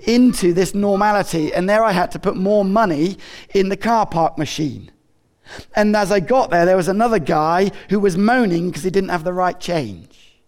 into 0.00 0.52
this 0.52 0.74
normality. 0.74 1.52
And 1.52 1.68
there 1.68 1.84
I 1.84 1.92
had 1.92 2.10
to 2.12 2.18
put 2.18 2.36
more 2.36 2.64
money 2.64 3.16
in 3.54 3.68
the 3.68 3.76
car 3.76 4.06
park 4.06 4.38
machine. 4.38 4.90
And 5.74 5.94
as 5.96 6.10
I 6.12 6.20
got 6.20 6.50
there, 6.50 6.64
there 6.64 6.76
was 6.76 6.88
another 6.88 7.18
guy 7.18 7.70
who 7.90 8.00
was 8.00 8.16
moaning 8.16 8.68
because 8.68 8.84
he 8.84 8.90
didn't 8.90 9.10
have 9.10 9.24
the 9.24 9.32
right 9.32 9.58
change. 9.58 10.40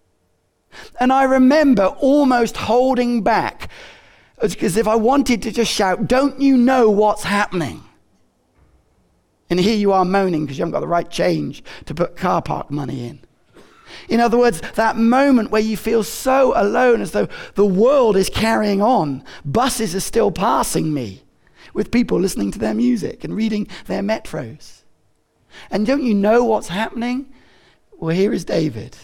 And 0.98 1.12
I 1.12 1.24
remember 1.24 1.86
almost 1.86 2.56
holding 2.56 3.22
back 3.22 3.70
as 4.40 4.76
if 4.76 4.88
I 4.88 4.96
wanted 4.96 5.42
to 5.42 5.52
just 5.52 5.70
shout, 5.70 6.06
Don't 6.06 6.40
you 6.40 6.56
know 6.56 6.90
what's 6.90 7.24
happening? 7.24 7.82
And 9.50 9.60
here 9.60 9.76
you 9.76 9.92
are 9.92 10.04
moaning 10.04 10.44
because 10.44 10.58
you 10.58 10.62
haven't 10.62 10.72
got 10.72 10.80
the 10.80 10.88
right 10.88 11.08
change 11.08 11.62
to 11.86 11.94
put 11.94 12.16
car 12.16 12.42
park 12.42 12.70
money 12.70 13.06
in. 13.06 13.20
In 14.08 14.20
other 14.20 14.38
words, 14.38 14.60
that 14.74 14.96
moment 14.96 15.50
where 15.50 15.62
you 15.62 15.76
feel 15.76 16.02
so 16.02 16.52
alone 16.56 17.00
as 17.00 17.12
though 17.12 17.28
the 17.54 17.66
world 17.66 18.16
is 18.16 18.28
carrying 18.28 18.82
on, 18.82 19.22
buses 19.44 19.94
are 19.94 20.00
still 20.00 20.32
passing 20.32 20.92
me 20.92 21.22
with 21.72 21.90
people 21.90 22.18
listening 22.18 22.50
to 22.52 22.58
their 22.58 22.74
music 22.74 23.24
and 23.24 23.36
reading 23.36 23.68
their 23.86 24.02
metros. 24.02 24.83
And 25.70 25.86
don't 25.86 26.02
you 26.02 26.14
know 26.14 26.44
what's 26.44 26.68
happening? 26.68 27.32
Well, 27.98 28.14
here 28.14 28.32
is 28.32 28.44
David 28.44 28.96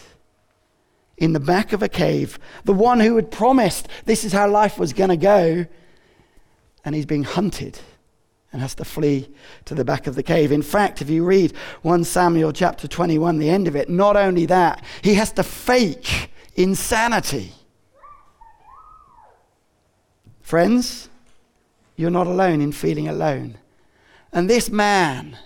in 1.17 1.33
the 1.33 1.39
back 1.39 1.71
of 1.71 1.83
a 1.83 1.87
cave, 1.87 2.39
the 2.63 2.73
one 2.73 2.99
who 2.99 3.15
had 3.15 3.29
promised 3.29 3.87
this 4.05 4.23
is 4.23 4.33
how 4.33 4.49
life 4.49 4.79
was 4.79 4.91
going 4.91 5.11
to 5.11 5.17
go, 5.17 5.65
and 6.83 6.95
he's 6.95 7.05
being 7.05 7.23
hunted 7.23 7.79
and 8.51 8.61
has 8.61 8.73
to 8.75 8.83
flee 8.83 9.29
to 9.65 9.75
the 9.75 9.85
back 9.85 10.07
of 10.07 10.15
the 10.15 10.23
cave. 10.23 10.51
In 10.51 10.63
fact, 10.63 10.99
if 11.01 11.09
you 11.09 11.23
read 11.23 11.55
1 11.83 12.03
Samuel 12.03 12.51
chapter 12.51 12.87
21, 12.87 13.37
the 13.37 13.51
end 13.51 13.67
of 13.67 13.75
it, 13.75 13.87
not 13.87 14.17
only 14.17 14.47
that, 14.47 14.83
he 15.03 15.13
has 15.13 15.31
to 15.33 15.43
fake 15.43 16.31
insanity. 16.55 17.53
Friends, 20.41 21.07
you're 21.95 22.09
not 22.09 22.27
alone 22.27 22.61
in 22.61 22.71
feeling 22.71 23.07
alone. 23.07 23.57
And 24.33 24.49
this 24.49 24.69
man 24.69 25.37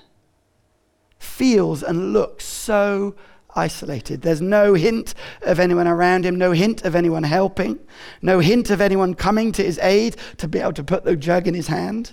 feels 1.19 1.84
and 1.84 2.13
looks 2.13 2.45
so 2.45 3.15
isolated. 3.55 4.22
There's 4.22 4.41
no 4.41 4.74
hint 4.74 5.13
of 5.41 5.60
anyone 5.60 5.88
around 5.88 6.25
him, 6.25 6.38
no 6.38 6.51
hint 6.51 6.84
of 6.84 6.95
anyone 6.95 7.24
helping, 7.24 7.79
no 8.22 8.39
hint 8.39 8.69
of 8.69 8.81
anyone 8.81 9.13
coming 9.13 9.51
to 9.53 9.63
his 9.63 9.79
aid 9.79 10.17
to 10.38 10.48
be 10.48 10.60
able 10.60 10.74
to 10.74 10.84
put 10.84 11.05
the 11.05 11.15
jug 11.15 11.48
in 11.48 11.53
his 11.53 11.67
hand. 11.67 12.12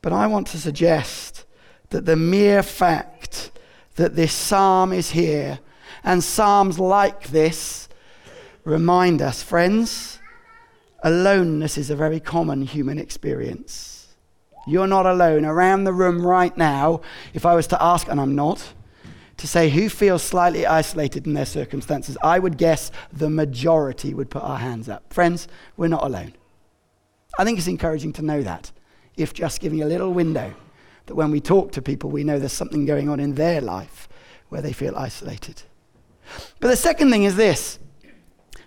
But 0.00 0.12
I 0.12 0.26
want 0.26 0.46
to 0.48 0.58
suggest 0.58 1.44
that 1.90 2.06
the 2.06 2.16
mere 2.16 2.62
fact 2.62 3.50
that 3.96 4.16
this 4.16 4.32
psalm 4.32 4.92
is 4.92 5.10
here 5.10 5.58
and 6.04 6.24
psalms 6.24 6.78
like 6.78 7.28
this 7.28 7.88
remind 8.64 9.20
us, 9.20 9.42
friends, 9.42 10.18
aloneness 11.02 11.76
is 11.76 11.90
a 11.90 11.96
very 11.96 12.20
common 12.20 12.62
human 12.62 12.98
experience. 12.98 13.91
You're 14.66 14.86
not 14.86 15.06
alone. 15.06 15.44
Around 15.44 15.84
the 15.84 15.92
room 15.92 16.24
right 16.24 16.56
now, 16.56 17.00
if 17.34 17.44
I 17.44 17.54
was 17.54 17.66
to 17.68 17.82
ask, 17.82 18.08
and 18.08 18.20
I'm 18.20 18.34
not, 18.34 18.72
to 19.38 19.48
say 19.48 19.70
who 19.70 19.88
feels 19.88 20.22
slightly 20.22 20.66
isolated 20.66 21.26
in 21.26 21.34
their 21.34 21.46
circumstances, 21.46 22.16
I 22.22 22.38
would 22.38 22.58
guess 22.58 22.92
the 23.12 23.30
majority 23.30 24.14
would 24.14 24.30
put 24.30 24.42
our 24.42 24.58
hands 24.58 24.88
up. 24.88 25.12
Friends, 25.12 25.48
we're 25.76 25.88
not 25.88 26.04
alone. 26.04 26.34
I 27.38 27.44
think 27.44 27.58
it's 27.58 27.66
encouraging 27.66 28.12
to 28.14 28.22
know 28.22 28.42
that 28.42 28.70
if 29.16 29.34
just 29.34 29.60
giving 29.60 29.82
a 29.82 29.86
little 29.86 30.12
window 30.12 30.54
that 31.06 31.14
when 31.14 31.30
we 31.30 31.40
talk 31.40 31.72
to 31.72 31.82
people, 31.82 32.10
we 32.10 32.24
know 32.24 32.38
there's 32.38 32.52
something 32.52 32.86
going 32.86 33.08
on 33.08 33.18
in 33.18 33.34
their 33.34 33.60
life 33.60 34.08
where 34.48 34.62
they 34.62 34.72
feel 34.72 34.96
isolated. 34.96 35.62
But 36.60 36.68
the 36.68 36.76
second 36.76 37.10
thing 37.10 37.24
is 37.24 37.36
this 37.36 37.78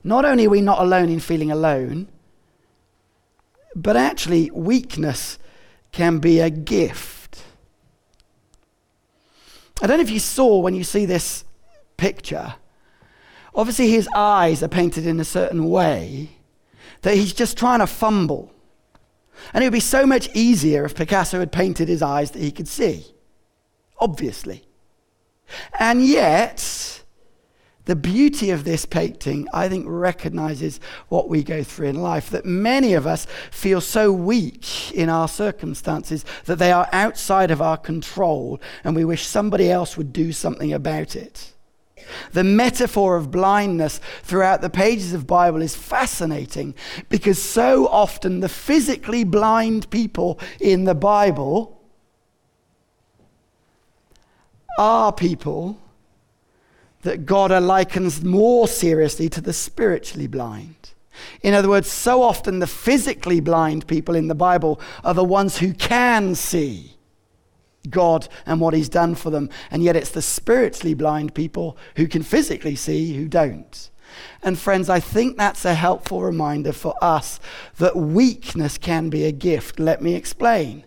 not 0.04 0.26
only 0.26 0.46
are 0.46 0.50
we 0.50 0.62
not 0.62 0.80
alone 0.80 1.10
in 1.10 1.20
feeling 1.20 1.52
alone, 1.52 2.08
but 3.76 3.98
actually, 3.98 4.52
weakness 4.52 5.38
can 5.96 6.20
be 6.20 6.42
a 6.42 6.50
gift. 6.50 7.42
I 9.82 9.88
don't 9.88 9.98
know 9.98 10.04
if 10.04 10.10
you 10.10 10.20
saw 10.20 10.60
when 10.60 10.76
you 10.76 10.84
see 10.84 11.06
this 11.06 11.46
picture. 11.96 12.56
Obviously, 13.56 13.90
his 13.90 14.10
eyes 14.14 14.62
are 14.62 14.68
painted 14.68 15.08
in 15.08 15.22
a 15.22 15.24
certain 15.24 15.70
way 15.70 16.32
that 17.02 17.16
he's 17.16 17.34
just 17.34 17.58
trying 17.58 17.80
to 17.80 17.88
fumble. 17.88 18.52
And 19.54 19.64
it 19.64 19.68
would 19.68 19.74
be 19.74 19.80
so 19.80 20.06
much 20.06 20.28
easier 20.34 20.84
if 20.84 20.96
Picasso 20.96 21.40
had 21.40 21.54
painted 21.54 21.88
his 21.88 22.02
eyes 22.02 22.32
that 22.32 22.42
he 22.42 22.52
could 22.52 22.68
see, 22.68 23.06
obviously. 23.98 24.64
And 25.80 26.06
yet, 26.06 26.60
the 27.86 27.96
beauty 27.96 28.50
of 28.50 28.64
this 28.64 28.86
painting, 28.86 29.48
I 29.54 29.70
think, 29.70 29.86
recognizes 29.88 30.80
what 31.08 31.30
we 31.30 31.44
go 31.44 31.64
through 31.64 31.88
in 31.88 32.02
life. 32.02 32.30
That 32.32 32.46
many 32.46 32.94
of 32.94 33.06
us 33.06 33.28
feel 33.52 33.80
so 33.80 34.12
weak 34.12 34.92
in 34.92 35.10
our 35.10 35.28
circumstances 35.28 36.26
that 36.46 36.60
they 36.60 36.72
are 36.72 36.90
outside 36.92 37.52
of 37.52 37.62
our 37.62 37.78
control, 37.78 38.60
and 38.84 38.96
we 38.96 39.06
wish 39.06 39.28
somebody 39.28 39.70
else 39.70 39.98
would 39.98 40.12
do 40.12 40.32
something 40.32 40.74
about 40.74 41.16
it. 41.16 41.54
The 42.34 42.44
metaphor 42.44 43.18
of 43.18 43.32
blindness 43.32 44.00
throughout 44.24 44.62
the 44.62 44.70
pages 44.70 45.14
of 45.14 45.26
Bible 45.26 45.62
is 45.62 45.76
fascinating 45.76 46.76
because 47.10 47.42
so 47.42 47.88
often 47.88 48.40
the 48.40 48.50
physically 48.50 49.24
blind 49.24 49.90
people 49.90 50.40
in 50.60 50.84
the 50.84 50.94
Bible 50.96 51.82
are 54.78 55.12
people 55.14 55.80
that 57.06 57.26
God 57.26 57.52
likens 57.64 58.24
more 58.24 58.68
seriously 58.68 59.30
to 59.30 59.40
the 59.40 59.54
spiritually 59.54 60.28
blind. 60.28 60.76
In 61.42 61.54
other 61.54 61.70
words, 61.70 61.90
so 61.90 62.24
often 62.24 62.60
the 62.60 62.68
physically 62.68 63.40
blind 63.40 63.88
people 63.88 64.16
in 64.16 64.28
the 64.28 64.36
Bible 64.36 64.82
are 65.04 65.14
the 65.14 65.24
ones 65.24 65.60
who 65.60 65.74
can 65.74 66.34
see 66.34 66.98
God 67.90 68.28
and 68.48 68.60
what 68.60 68.74
He's 68.74 68.90
done 68.90 69.14
for 69.14 69.30
them. 69.30 69.52
And 69.70 69.84
yet 69.84 69.96
it's 69.96 70.10
the 70.10 70.22
spiritually 70.22 70.96
blind 70.96 71.36
people 71.36 71.78
who 71.96 72.08
can 72.08 72.24
physically 72.24 72.76
see 72.76 73.16
who 73.16 73.28
don't. 73.28 73.92
And 74.42 74.58
friends, 74.58 74.90
I 74.90 75.00
think 75.00 75.38
that's 75.38 75.64
a 75.64 75.76
helpful 75.76 76.24
reminder 76.24 76.74
for 76.74 76.96
us 77.04 77.40
that 77.78 77.96
weakness 77.96 78.80
can 78.80 79.10
be 79.10 79.26
a 79.26 79.32
gift. 79.32 79.80
Let 79.80 80.02
me 80.02 80.16
explain. 80.16 80.86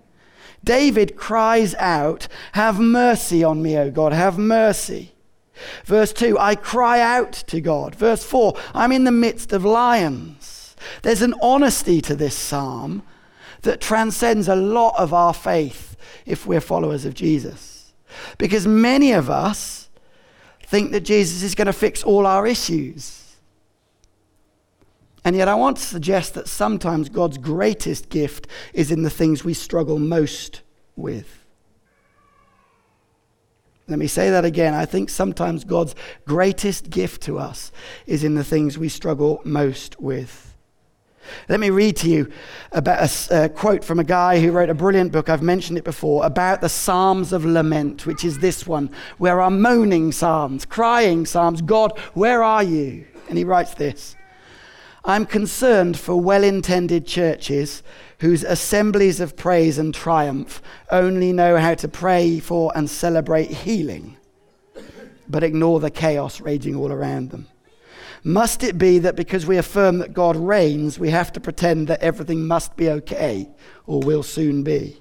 David 0.65 1.17
cries 1.17 1.77
out, 1.77 2.27
Have 2.53 2.81
mercy 2.81 3.45
on 3.45 3.63
me, 3.63 3.79
O 3.79 3.91
God, 3.93 4.13
have 4.13 4.37
mercy. 4.37 5.15
Verse 5.85 6.13
2, 6.13 6.39
I 6.39 6.55
cry 6.55 7.01
out 7.01 7.33
to 7.33 7.61
God. 7.61 7.95
Verse 7.95 8.25
4, 8.25 8.55
I'm 8.75 8.93
in 8.93 9.05
the 9.05 9.13
midst 9.13 9.53
of 9.53 9.65
lions. 9.65 10.77
There's 11.03 11.23
an 11.23 11.35
honesty 11.43 12.01
to 12.03 12.15
this 12.15 12.37
psalm 12.37 13.03
that 13.63 13.81
transcends 13.81 14.49
a 14.49 14.57
lot 14.57 14.95
of 14.99 15.13
our 15.13 15.35
faith 15.35 15.97
if 16.25 16.47
we're 16.47 16.61
followers 16.61 17.05
of 17.05 17.15
Jesus. 17.15 17.93
Because 18.39 18.67
many 18.67 19.13
of 19.13 19.29
us 19.29 19.89
think 20.63 20.93
that 20.93 21.01
Jesus 21.01 21.43
is 21.43 21.55
going 21.55 21.67
to 21.67 21.73
fix 21.73 22.03
all 22.03 22.27
our 22.27 22.47
issues. 22.47 23.37
And 25.25 25.35
yet, 25.37 25.49
I 25.49 25.55
want 25.55 25.77
to 25.79 25.83
suggest 25.83 26.35
that 26.35 26.49
sometimes 26.49 27.09
God's 27.09 27.39
greatest 27.39 28.09
gift 28.09 28.47
is 28.73 28.91
in 28.91 29.03
the 29.03 29.11
things 29.11 29.45
we 29.45 29.55
struggle 29.55 29.99
most 29.99 30.63
with. 30.97 31.45
Let 33.89 33.99
me 33.99 34.07
say 34.07 34.29
that 34.31 34.45
again. 34.45 34.75
I 34.75 34.85
think 34.85 35.09
sometimes 35.09 35.65
God's 35.65 35.95
greatest 36.27 36.91
gift 36.91 37.23
to 37.23 37.39
us 37.39 37.73
is 38.07 38.23
in 38.23 38.35
the 38.35 38.45
things 38.45 38.77
we 38.77 38.91
struggle 38.91 39.41
most 39.45 39.99
with. 39.99 40.55
Let 41.49 41.61
me 41.61 41.71
read 41.71 41.97
to 41.97 42.09
you 42.09 42.31
about 42.73 43.11
a, 43.31 43.45
a, 43.45 43.49
quote 43.49 43.85
from 43.85 43.99
a 43.99 44.05
guy 44.05 44.41
who 44.41 44.53
wrote 44.53 44.71
a 44.71 44.75
brilliant 44.75 45.13
book, 45.13 45.29
I've 45.29 45.43
mentioned 45.43 45.79
it 45.79 45.85
before, 45.85 46.25
about 46.25 46.61
the 46.61 46.69
Psalms 46.69 47.33
of 47.33 47.45
Lament, 47.45 48.07
which 48.07 48.25
is 48.25 48.39
this 48.39 48.67
one, 48.67 48.91
where 49.19 49.41
are 49.41 49.51
moaning 49.51 50.13
psalms, 50.13 50.65
crying 50.65 51.27
psalms, 51.27 51.63
God, 51.63 51.99
where 52.15 52.43
are 52.43 52.63
you? 52.63 53.07
And 53.29 53.37
he 53.37 53.45
writes 53.45 53.75
this 53.75 54.17
I'm 55.05 55.27
concerned 55.27 55.99
for 55.99 56.21
well 56.21 56.45
intended 56.45 57.07
churches 57.07 57.83
whose 58.21 58.43
assemblies 58.43 59.21
of 59.21 59.37
praise 59.37 59.79
and 59.79 59.95
triumph 59.95 60.61
only 60.91 61.33
know 61.33 61.57
how 61.57 61.75
to 61.75 61.89
pray 61.89 62.41
for 62.41 62.73
and 62.75 62.91
celebrate 62.91 63.51
healing, 63.51 64.17
but 65.29 65.45
ignore 65.45 65.81
the 65.81 65.91
chaos 65.91 66.41
raging 66.41 66.75
all 66.75 66.93
around 66.93 67.31
them. 67.31 67.47
Must 68.25 68.65
it 68.65 68.77
be 68.77 68.99
that 68.99 69.15
because 69.15 69.47
we 69.47 69.57
affirm 69.57 69.99
that 69.99 70.13
God 70.13 70.37
reigns, 70.37 70.99
we 70.99 71.11
have 71.11 71.33
to 71.33 71.41
pretend 71.41 71.87
that 71.87 72.03
everything 72.03 72.47
must 72.47 72.77
be 72.77 72.91
okay 72.91 73.49
or 73.87 74.01
will 74.01 74.25
soon 74.25 74.65
be? 74.65 75.01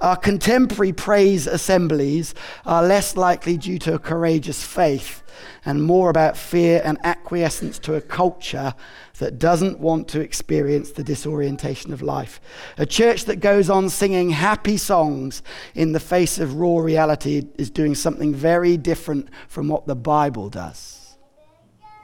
Our 0.00 0.16
contemporary 0.16 0.92
praise 0.92 1.46
assemblies 1.46 2.34
are 2.66 2.84
less 2.84 3.16
likely 3.16 3.56
due 3.56 3.78
to 3.80 3.94
a 3.94 3.98
courageous 3.98 4.62
faith 4.62 5.22
and 5.64 5.82
more 5.82 6.10
about 6.10 6.36
fear 6.36 6.82
and 6.84 6.98
acquiescence 7.02 7.78
to 7.80 7.94
a 7.94 8.00
culture 8.00 8.74
that 9.18 9.38
doesn't 9.38 9.78
want 9.78 10.08
to 10.08 10.20
experience 10.20 10.90
the 10.90 11.04
disorientation 11.04 11.92
of 11.92 12.02
life. 12.02 12.40
A 12.78 12.86
church 12.86 13.26
that 13.26 13.36
goes 13.36 13.70
on 13.70 13.88
singing 13.88 14.30
happy 14.30 14.76
songs 14.76 15.42
in 15.74 15.92
the 15.92 16.00
face 16.00 16.38
of 16.38 16.54
raw 16.54 16.78
reality 16.78 17.46
is 17.56 17.70
doing 17.70 17.94
something 17.94 18.34
very 18.34 18.76
different 18.76 19.28
from 19.48 19.68
what 19.68 19.86
the 19.86 19.94
Bible 19.94 20.48
does. 20.48 21.16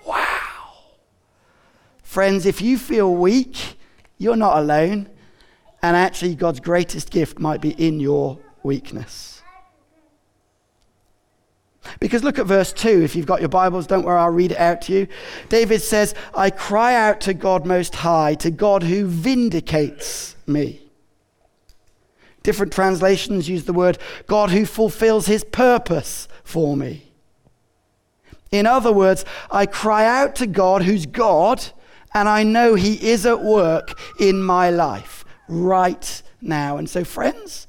Wow. 0.06 0.26
Friends, 2.02 2.46
if 2.46 2.60
you 2.62 2.78
feel 2.78 3.14
weak, 3.14 3.76
you're 4.18 4.36
not 4.36 4.58
alone. 4.58 5.08
And 5.82 5.96
actually, 5.96 6.34
God's 6.34 6.60
greatest 6.60 7.10
gift 7.10 7.38
might 7.38 7.60
be 7.60 7.70
in 7.70 8.00
your 8.00 8.38
weakness. 8.62 9.39
Because 12.00 12.24
look 12.24 12.38
at 12.38 12.46
verse 12.46 12.72
2. 12.72 13.02
If 13.02 13.14
you've 13.14 13.26
got 13.26 13.40
your 13.40 13.50
Bibles, 13.50 13.86
don't 13.86 14.04
worry, 14.04 14.18
I'll 14.18 14.30
read 14.30 14.52
it 14.52 14.58
out 14.58 14.80
to 14.82 14.92
you. 14.92 15.06
David 15.50 15.82
says, 15.82 16.14
I 16.34 16.48
cry 16.48 16.94
out 16.94 17.20
to 17.22 17.34
God 17.34 17.66
Most 17.66 17.94
High, 17.96 18.34
to 18.36 18.50
God 18.50 18.82
who 18.82 19.06
vindicates 19.06 20.34
me. 20.46 20.80
Different 22.42 22.72
translations 22.72 23.50
use 23.50 23.66
the 23.66 23.74
word 23.74 23.98
God 24.26 24.50
who 24.50 24.64
fulfills 24.64 25.26
his 25.26 25.44
purpose 25.44 26.26
for 26.42 26.74
me. 26.74 27.12
In 28.50 28.66
other 28.66 28.92
words, 28.92 29.26
I 29.50 29.66
cry 29.66 30.06
out 30.06 30.34
to 30.36 30.46
God 30.46 30.82
who's 30.82 31.04
God, 31.04 31.62
and 32.14 32.28
I 32.30 32.42
know 32.44 32.76
he 32.76 32.94
is 32.94 33.26
at 33.26 33.42
work 33.42 33.98
in 34.18 34.42
my 34.42 34.70
life 34.70 35.24
right 35.48 36.22
now. 36.40 36.78
And 36.78 36.88
so, 36.88 37.04
friends, 37.04 37.66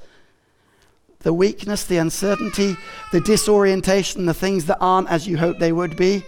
the 1.23 1.33
weakness, 1.33 1.85
the 1.85 1.97
uncertainty, 1.97 2.75
the 3.11 3.21
disorientation, 3.21 4.25
the 4.25 4.33
things 4.33 4.65
that 4.65 4.77
aren't 4.79 5.09
as 5.09 5.27
you 5.27 5.37
hope 5.37 5.59
they 5.59 5.71
would 5.71 5.95
be, 5.95 6.23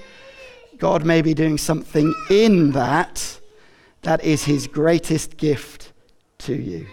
God 0.77 1.05
may 1.05 1.21
be 1.21 1.33
doing 1.33 1.57
something 1.57 2.13
in 2.29 2.71
that 2.71 3.39
that 4.03 4.23
is 4.23 4.43
his 4.43 4.67
greatest 4.67 5.38
gift 5.38 5.93
to 6.39 6.53
you. 6.53 6.88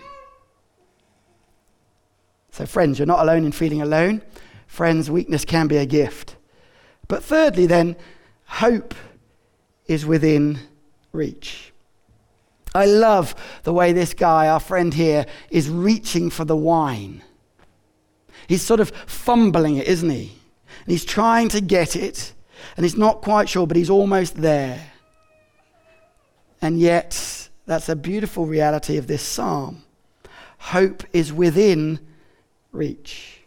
So, 2.52 2.66
friends, 2.66 2.98
you're 2.98 3.06
not 3.06 3.20
alone 3.20 3.44
in 3.44 3.52
feeling 3.52 3.82
alone. 3.82 4.22
Friends, 4.66 5.10
weakness 5.10 5.44
can 5.44 5.66
be 5.66 5.76
a 5.76 5.86
gift. 5.86 6.36
But 7.08 7.24
thirdly, 7.24 7.66
then, 7.66 7.96
hope 8.46 8.94
is 9.86 10.06
within 10.06 10.60
reach. 11.12 11.72
I 12.74 12.86
love 12.86 13.34
the 13.64 13.72
way 13.72 13.92
this 13.92 14.14
guy, 14.14 14.46
our 14.46 14.60
friend 14.60 14.94
here, 14.94 15.26
is 15.50 15.68
reaching 15.68 16.30
for 16.30 16.44
the 16.44 16.56
wine. 16.56 17.22
He's 18.48 18.62
sort 18.62 18.80
of 18.80 18.90
fumbling 19.06 19.76
it, 19.76 19.86
isn't 19.86 20.10
he? 20.10 20.32
And 20.84 20.92
he's 20.92 21.04
trying 21.04 21.48
to 21.50 21.60
get 21.60 21.96
it, 21.96 22.32
and 22.76 22.84
he's 22.84 22.96
not 22.96 23.22
quite 23.22 23.48
sure, 23.48 23.66
but 23.66 23.76
he's 23.76 23.90
almost 23.90 24.36
there. 24.36 24.92
And 26.62 26.78
yet, 26.78 27.48
that's 27.66 27.88
a 27.88 27.96
beautiful 27.96 28.46
reality 28.46 28.96
of 28.96 29.06
this 29.06 29.22
psalm. 29.22 29.84
Hope 30.58 31.04
is 31.12 31.32
within 31.32 32.00
reach. 32.72 33.40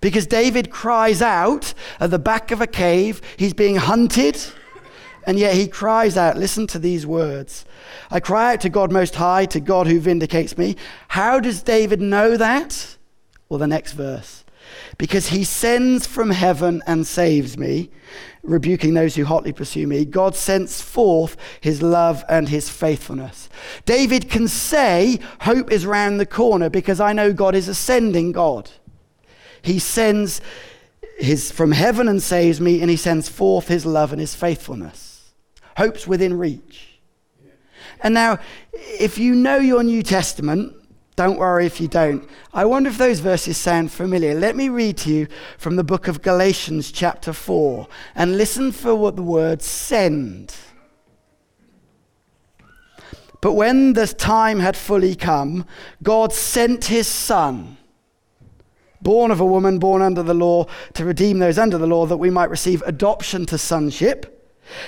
Because 0.00 0.26
David 0.26 0.70
cries 0.70 1.22
out 1.22 1.72
at 2.00 2.10
the 2.10 2.18
back 2.18 2.50
of 2.50 2.60
a 2.60 2.66
cave, 2.66 3.22
he's 3.36 3.54
being 3.54 3.76
hunted, 3.76 4.38
and 5.26 5.38
yet 5.38 5.54
he 5.54 5.66
cries 5.66 6.16
out, 6.16 6.36
listen 6.36 6.66
to 6.68 6.78
these 6.78 7.06
words. 7.06 7.64
I 8.10 8.20
cry 8.20 8.54
out 8.54 8.60
to 8.62 8.68
God 8.68 8.92
Most 8.92 9.14
High, 9.14 9.46
to 9.46 9.60
God 9.60 9.86
who 9.86 10.00
vindicates 10.00 10.58
me. 10.58 10.76
How 11.08 11.40
does 11.40 11.62
David 11.62 12.00
know 12.00 12.36
that? 12.36 12.96
Well, 13.48 13.58
the 13.58 13.66
next 13.66 13.92
verse. 13.92 14.44
Because 14.98 15.28
he 15.28 15.44
sends 15.44 16.06
from 16.06 16.30
heaven 16.30 16.82
and 16.86 17.06
saves 17.06 17.56
me, 17.56 17.90
rebuking 18.42 18.94
those 18.94 19.14
who 19.14 19.24
hotly 19.24 19.52
pursue 19.52 19.86
me. 19.86 20.04
God 20.04 20.34
sends 20.34 20.80
forth 20.82 21.36
his 21.60 21.82
love 21.82 22.24
and 22.28 22.48
his 22.48 22.68
faithfulness. 22.68 23.48
David 23.86 24.28
can 24.28 24.48
say, 24.48 25.18
Hope 25.42 25.70
is 25.70 25.86
round 25.86 26.20
the 26.20 26.26
corner 26.26 26.68
because 26.68 27.00
I 27.00 27.12
know 27.12 27.32
God 27.32 27.54
is 27.54 27.68
ascending 27.68 28.32
God. 28.32 28.70
He 29.62 29.78
sends 29.78 30.40
his 31.18 31.50
from 31.50 31.72
heaven 31.72 32.08
and 32.08 32.22
saves 32.22 32.60
me, 32.60 32.80
and 32.80 32.90
he 32.90 32.96
sends 32.96 33.28
forth 33.28 33.68
his 33.68 33.84
love 33.84 34.12
and 34.12 34.20
his 34.20 34.34
faithfulness. 34.34 35.32
Hope's 35.76 36.06
within 36.06 36.38
reach. 36.38 37.00
And 38.00 38.14
now, 38.14 38.38
if 38.72 39.18
you 39.18 39.34
know 39.34 39.56
your 39.56 39.82
New 39.82 40.02
Testament, 40.02 40.74
don't 41.18 41.36
worry 41.36 41.66
if 41.66 41.80
you 41.80 41.88
don't. 41.88 42.30
I 42.54 42.64
wonder 42.64 42.88
if 42.88 42.96
those 42.96 43.18
verses 43.18 43.58
sound 43.58 43.90
familiar. 43.90 44.36
Let 44.36 44.54
me 44.54 44.68
read 44.68 44.98
to 44.98 45.10
you 45.10 45.26
from 45.58 45.74
the 45.74 45.82
book 45.82 46.06
of 46.06 46.22
Galatians, 46.22 46.92
chapter 46.92 47.32
4, 47.32 47.88
and 48.14 48.38
listen 48.38 48.70
for 48.70 48.94
what 48.94 49.16
the 49.16 49.24
word 49.24 49.60
send. 49.60 50.54
But 53.40 53.54
when 53.54 53.94
the 53.94 54.06
time 54.06 54.60
had 54.60 54.76
fully 54.76 55.16
come, 55.16 55.66
God 56.04 56.32
sent 56.32 56.84
his 56.84 57.08
Son 57.08 57.78
born 59.00 59.32
of 59.32 59.40
a 59.40 59.46
woman, 59.46 59.80
born 59.80 60.02
under 60.02 60.22
the 60.22 60.34
law, 60.34 60.66
to 60.92 61.04
redeem 61.04 61.40
those 61.40 61.58
under 61.58 61.78
the 61.78 61.86
law, 61.86 62.06
that 62.06 62.16
we 62.18 62.30
might 62.30 62.50
receive 62.50 62.80
adoption 62.82 63.44
to 63.46 63.58
sonship. 63.58 64.37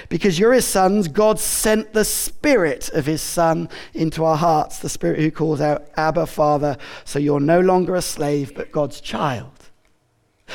Because 0.08 0.38
you're 0.38 0.52
his 0.52 0.66
sons, 0.66 1.08
God 1.08 1.38
sent 1.38 1.92
the 1.92 2.04
Spirit 2.04 2.88
of 2.90 3.06
his 3.06 3.22
Son 3.22 3.68
into 3.94 4.24
our 4.24 4.36
hearts, 4.36 4.78
the 4.78 4.88
Spirit 4.88 5.20
who 5.20 5.30
calls 5.30 5.60
out, 5.60 5.88
Abba, 5.96 6.26
Father. 6.26 6.76
So 7.04 7.18
you're 7.18 7.40
no 7.40 7.60
longer 7.60 7.94
a 7.94 8.02
slave, 8.02 8.54
but 8.54 8.72
God's 8.72 9.00
child. 9.00 9.52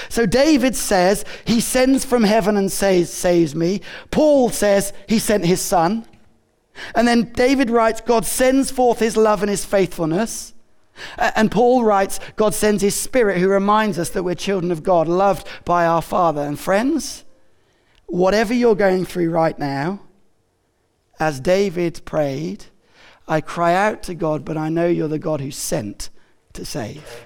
So 0.09 0.25
David 0.25 0.75
says 0.75 1.25
he 1.45 1.61
sends 1.61 2.05
from 2.05 2.23
heaven 2.23 2.57
and 2.57 2.71
says, 2.71 3.11
saves 3.11 3.55
me. 3.55 3.81
Paul 4.11 4.49
says 4.49 4.93
he 5.07 5.19
sent 5.19 5.45
his 5.45 5.61
Son. 5.61 6.05
And 6.93 7.07
then 7.07 7.31
David 7.31 7.69
writes, 7.69 8.01
God 8.01 8.25
sends 8.25 8.71
forth 8.71 8.99
his 8.99 9.15
love 9.15 9.41
and 9.41 9.49
his 9.49 9.65
faithfulness. 9.65 10.53
And 11.17 11.51
Paul 11.51 11.83
writes, 11.83 12.21
God 12.37 12.53
sends 12.53 12.81
his 12.81 12.95
spirit 12.95 13.37
who 13.37 13.49
reminds 13.49 13.99
us 13.99 14.09
that 14.11 14.23
we're 14.23 14.35
children 14.35 14.71
of 14.71 14.81
God, 14.81 15.09
loved 15.09 15.45
by 15.65 15.85
our 15.85 16.01
Father. 16.01 16.41
And 16.41 16.57
friends, 16.57 17.24
whatever 18.07 18.53
you're 18.53 18.75
going 18.75 19.05
through 19.05 19.29
right 19.29 19.57
now, 19.57 20.01
as 21.19 21.39
David 21.39 22.01
prayed, 22.05 22.65
I 23.27 23.41
cry 23.41 23.73
out 23.73 24.03
to 24.03 24.15
God, 24.15 24.45
but 24.45 24.57
I 24.57 24.69
know 24.69 24.87
you're 24.87 25.07
the 25.07 25.19
God 25.19 25.41
who 25.41 25.51
sent 25.51 26.09
to 26.53 26.65
save. 26.65 27.25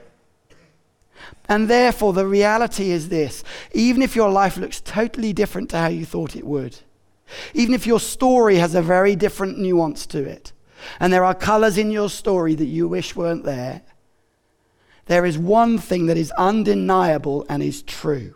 And 1.48 1.68
therefore, 1.68 2.14
the 2.14 2.28
reality 2.28 2.92
is 2.92 3.10
this 3.10 3.44
even 3.74 4.02
if 4.02 4.16
your 4.16 4.30
life 4.30 4.58
looks 4.58 4.82
totally 4.82 5.34
different 5.34 5.70
to 5.72 5.78
how 5.78 5.88
you 5.88 6.06
thought 6.06 6.36
it 6.36 6.46
would, 6.46 6.78
even 7.54 7.74
if 7.74 7.88
your 7.88 8.00
story 8.00 8.56
has 8.56 8.76
a 8.76 8.82
very 8.82 9.16
different 9.16 9.60
nuance 9.60 10.06
to 10.08 10.24
it, 10.24 10.54
and 11.00 11.12
there 11.12 11.26
are 11.26 11.36
colors 11.36 11.78
in 11.78 11.92
your 11.92 12.10
story 12.10 12.56
that 12.56 12.66
you 12.66 12.88
wish 12.88 13.16
weren't 13.16 13.44
there, 13.44 13.82
there 15.08 15.26
is 15.26 15.38
one 15.38 15.80
thing 15.80 16.06
that 16.06 16.18
is 16.18 16.32
undeniable 16.38 17.46
and 17.50 17.64
is 17.64 17.82
true. 17.82 18.36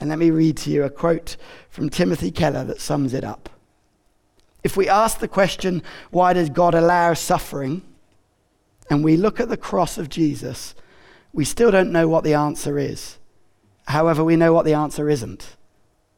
And 0.00 0.10
let 0.10 0.18
me 0.18 0.30
read 0.30 0.56
to 0.58 0.70
you 0.70 0.84
a 0.84 0.90
quote 0.90 1.36
from 1.70 1.90
Timothy 1.90 2.30
Keller 2.30 2.64
that 2.64 2.80
sums 2.80 3.14
it 3.14 3.24
up. 3.24 3.48
If 4.62 4.76
we 4.76 4.88
ask 4.88 5.18
the 5.18 5.28
question, 5.28 5.82
why 6.10 6.32
does 6.32 6.50
God 6.50 6.74
allow 6.74 7.14
suffering? 7.14 7.82
And 8.90 9.04
we 9.04 9.16
look 9.16 9.40
at 9.40 9.48
the 9.48 9.56
cross 9.56 9.98
of 9.98 10.08
Jesus, 10.08 10.74
we 11.32 11.44
still 11.44 11.70
don't 11.70 11.92
know 11.92 12.08
what 12.08 12.24
the 12.24 12.34
answer 12.34 12.78
is. 12.78 13.18
However, 13.86 14.24
we 14.24 14.36
know 14.36 14.52
what 14.52 14.64
the 14.64 14.74
answer 14.74 15.08
isn't. 15.08 15.56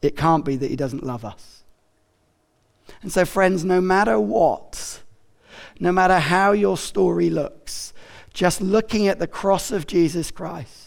It 0.01 0.17
can't 0.17 0.45
be 0.45 0.55
that 0.55 0.69
He 0.69 0.75
doesn't 0.75 1.03
love 1.03 1.23
us. 1.23 1.63
And 3.01 3.11
so, 3.11 3.25
friends, 3.25 3.63
no 3.63 3.81
matter 3.81 4.19
what, 4.19 5.01
no 5.79 5.91
matter 5.91 6.19
how 6.19 6.51
your 6.51 6.77
story 6.77 7.29
looks, 7.29 7.93
just 8.33 8.61
looking 8.61 9.07
at 9.07 9.19
the 9.19 9.27
cross 9.27 9.71
of 9.71 9.87
Jesus 9.87 10.31
Christ 10.31 10.80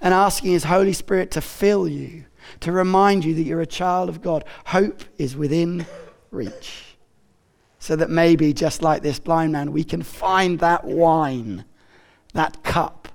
and 0.00 0.14
asking 0.14 0.52
His 0.52 0.64
Holy 0.64 0.92
Spirit 0.92 1.30
to 1.32 1.40
fill 1.40 1.88
you, 1.88 2.24
to 2.60 2.72
remind 2.72 3.24
you 3.24 3.34
that 3.34 3.42
you're 3.42 3.60
a 3.60 3.66
child 3.66 4.08
of 4.08 4.22
God, 4.22 4.44
hope 4.66 5.02
is 5.18 5.36
within 5.36 5.86
reach. 6.30 6.96
So 7.78 7.96
that 7.96 8.10
maybe, 8.10 8.52
just 8.52 8.82
like 8.82 9.02
this 9.02 9.18
blind 9.18 9.52
man, 9.52 9.72
we 9.72 9.84
can 9.84 10.02
find 10.02 10.58
that 10.60 10.84
wine, 10.84 11.64
that 12.32 12.62
cup, 12.62 13.08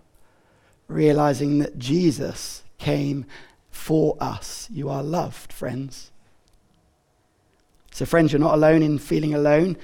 realizing 0.88 1.60
that 1.60 1.80
Jesus 1.80 2.63
came 2.78 3.26
for 3.72 4.15
us. 4.19 4.67
You 4.72 4.89
are 4.89 5.02
loved, 5.02 5.52
friends. 5.52 6.12
So, 7.91 8.06
friends, 8.06 8.32
you're 8.32 8.39
not 8.39 8.54
alone 8.54 8.84
in 8.84 9.00
feeling 9.00 9.34
alone. 9.34 9.76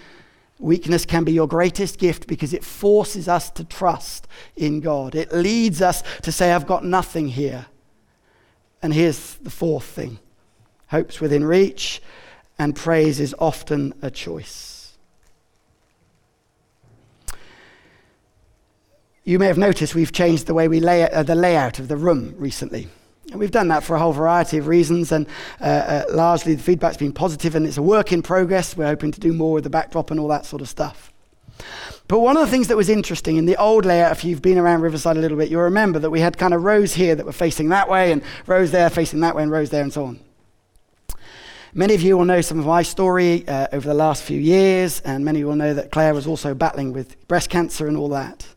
Weakness 0.59 1.05
can 1.05 1.25
be 1.25 1.33
your 1.33 1.47
greatest 1.47 1.99
gift 1.99 2.27
because 2.27 2.53
it 2.53 2.63
forces 2.63 3.27
us 3.27 3.49
to 3.51 3.63
trust 3.63 4.27
in 4.55 4.79
God. 4.79 5.13
It 5.13 5.33
leads 5.33 5.81
us 5.81 6.01
to 6.21 6.31
say, 6.31 6.53
I've 6.53 6.67
got 6.67 6.85
nothing 6.85 7.27
here. 7.27 7.65
And 8.81 8.93
here's 8.93 9.35
the 9.35 9.49
fourth 9.49 9.85
thing 9.85 10.19
hope's 10.87 11.19
within 11.19 11.43
reach, 11.43 12.01
and 12.57 12.75
praise 12.75 13.19
is 13.19 13.35
often 13.39 13.93
a 14.01 14.09
choice. 14.09 14.75
You 19.23 19.39
may 19.39 19.47
have 19.47 19.57
noticed 19.57 19.95
we've 19.95 20.11
changed 20.11 20.45
the 20.45 20.53
way 20.53 20.67
we 20.67 20.79
lay 20.79 21.09
uh, 21.09 21.23
the 21.23 21.33
layout 21.33 21.79
of 21.79 21.87
the 21.87 21.97
room 21.97 22.35
recently. 22.37 22.87
And 23.31 23.39
we've 23.39 23.51
done 23.51 23.67
that 23.69 23.83
for 23.83 23.95
a 23.95 23.99
whole 23.99 24.13
variety 24.13 24.57
of 24.57 24.67
reasons, 24.67 25.11
and 25.11 25.27
uh, 25.59 25.63
uh, 25.63 26.03
largely 26.11 26.55
the 26.55 26.63
feedback's 26.63 26.97
been 26.97 27.11
positive, 27.11 27.55
and 27.55 27.65
it's 27.65 27.77
a 27.77 27.81
work 27.81 28.11
in 28.11 28.21
progress. 28.21 28.77
We're 28.77 28.85
hoping 28.85 29.11
to 29.11 29.19
do 29.19 29.33
more 29.33 29.53
with 29.53 29.63
the 29.63 29.69
backdrop 29.69 30.11
and 30.11 30.19
all 30.19 30.27
that 30.29 30.45
sort 30.45 30.61
of 30.61 30.69
stuff. 30.69 31.11
But 32.07 32.19
one 32.19 32.37
of 32.37 32.45
the 32.45 32.51
things 32.51 32.67
that 32.67 32.77
was 32.77 32.89
interesting 32.89 33.37
in 33.37 33.45
the 33.45 33.55
old 33.55 33.83
layout, 33.83 34.11
if 34.11 34.23
you've 34.23 34.41
been 34.41 34.59
around 34.59 34.81
Riverside 34.81 35.17
a 35.17 35.19
little 35.19 35.37
bit, 35.37 35.49
you'll 35.49 35.63
remember 35.63 35.97
that 35.99 36.11
we 36.11 36.19
had 36.19 36.37
kind 36.37 36.53
of 36.53 36.63
rows 36.63 36.93
here 36.93 37.15
that 37.15 37.25
were 37.25 37.31
facing 37.31 37.69
that 37.69 37.89
way, 37.89 38.11
and 38.11 38.21
rows 38.45 38.71
there 38.71 38.89
facing 38.89 39.21
that 39.21 39.35
way, 39.35 39.41
and 39.43 39.51
rows 39.51 39.71
there, 39.71 39.81
and 39.81 39.91
so 39.91 40.05
on. 40.05 40.19
Many 41.73 41.93
of 41.93 42.01
you 42.01 42.17
will 42.17 42.25
know 42.25 42.39
some 42.41 42.59
of 42.59 42.65
my 42.65 42.83
story 42.83 43.45
uh, 43.47 43.67
over 43.73 43.87
the 43.87 43.93
last 43.95 44.23
few 44.23 44.39
years, 44.39 45.01
and 45.01 45.25
many 45.25 45.43
will 45.43 45.55
know 45.55 45.73
that 45.73 45.91
Claire 45.91 46.13
was 46.13 46.27
also 46.27 46.53
battling 46.53 46.93
with 46.93 47.27
breast 47.27 47.49
cancer 47.49 47.87
and 47.87 47.97
all 47.97 48.07
that. 48.09 48.47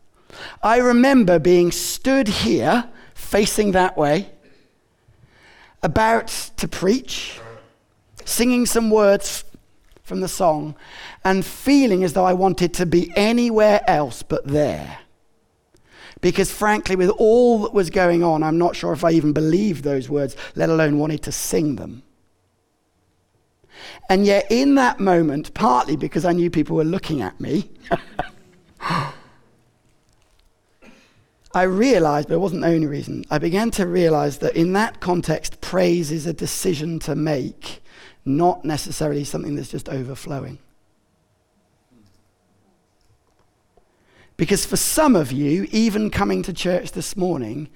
I 0.63 0.77
remember 0.77 1.39
being 1.39 1.71
stood 1.71 2.27
here, 2.27 2.87
facing 3.15 3.71
that 3.71 3.97
way, 3.97 4.29
about 5.83 6.27
to 6.57 6.67
preach, 6.67 7.39
singing 8.25 8.65
some 8.65 8.89
words 8.89 9.43
from 10.03 10.21
the 10.21 10.27
song, 10.27 10.75
and 11.23 11.45
feeling 11.45 12.03
as 12.03 12.13
though 12.13 12.25
I 12.25 12.33
wanted 12.33 12.73
to 12.75 12.85
be 12.85 13.11
anywhere 13.15 13.81
else 13.87 14.23
but 14.23 14.47
there. 14.47 14.99
Because 16.21 16.51
frankly, 16.51 16.95
with 16.95 17.11
all 17.11 17.59
that 17.59 17.73
was 17.73 17.89
going 17.89 18.23
on, 18.23 18.43
I'm 18.43 18.57
not 18.57 18.75
sure 18.75 18.91
if 18.91 19.03
I 19.03 19.11
even 19.11 19.31
believed 19.31 19.83
those 19.83 20.09
words, 20.09 20.35
let 20.55 20.69
alone 20.69 20.97
wanted 20.97 21.21
to 21.23 21.31
sing 21.31 21.75
them. 21.77 22.03
And 24.09 24.25
yet, 24.25 24.47
in 24.49 24.75
that 24.75 24.99
moment, 24.99 25.53
partly 25.53 25.95
because 25.95 26.25
I 26.25 26.33
knew 26.33 26.49
people 26.49 26.75
were 26.75 26.83
looking 26.83 27.21
at 27.21 27.39
me, 27.39 27.69
I 31.53 31.63
realized, 31.63 32.27
but 32.27 32.35
it 32.35 32.39
wasn't 32.39 32.61
the 32.61 32.67
only 32.67 32.87
reason, 32.87 33.25
I 33.31 33.39
began 33.39 33.71
to 33.71 33.87
realize 33.87 34.37
that 34.39 34.55
in 34.55 34.73
that 34.73 34.99
context, 34.99 35.61
praise 35.61 36.11
is 36.11 36.27
a 36.27 36.33
decision 36.33 36.99
to 36.99 37.15
make, 37.15 37.81
not 38.23 38.63
necessarily 38.63 39.23
something 39.23 39.55
that's 39.55 39.71
just 39.71 39.89
overflowing. 39.89 40.59
Because 44.37 44.65
for 44.65 44.77
some 44.77 45.15
of 45.15 45.31
you, 45.31 45.67
even 45.71 46.09
coming 46.09 46.43
to 46.43 46.53
church 46.53 46.91
this 46.91 47.17
morning 47.17 47.67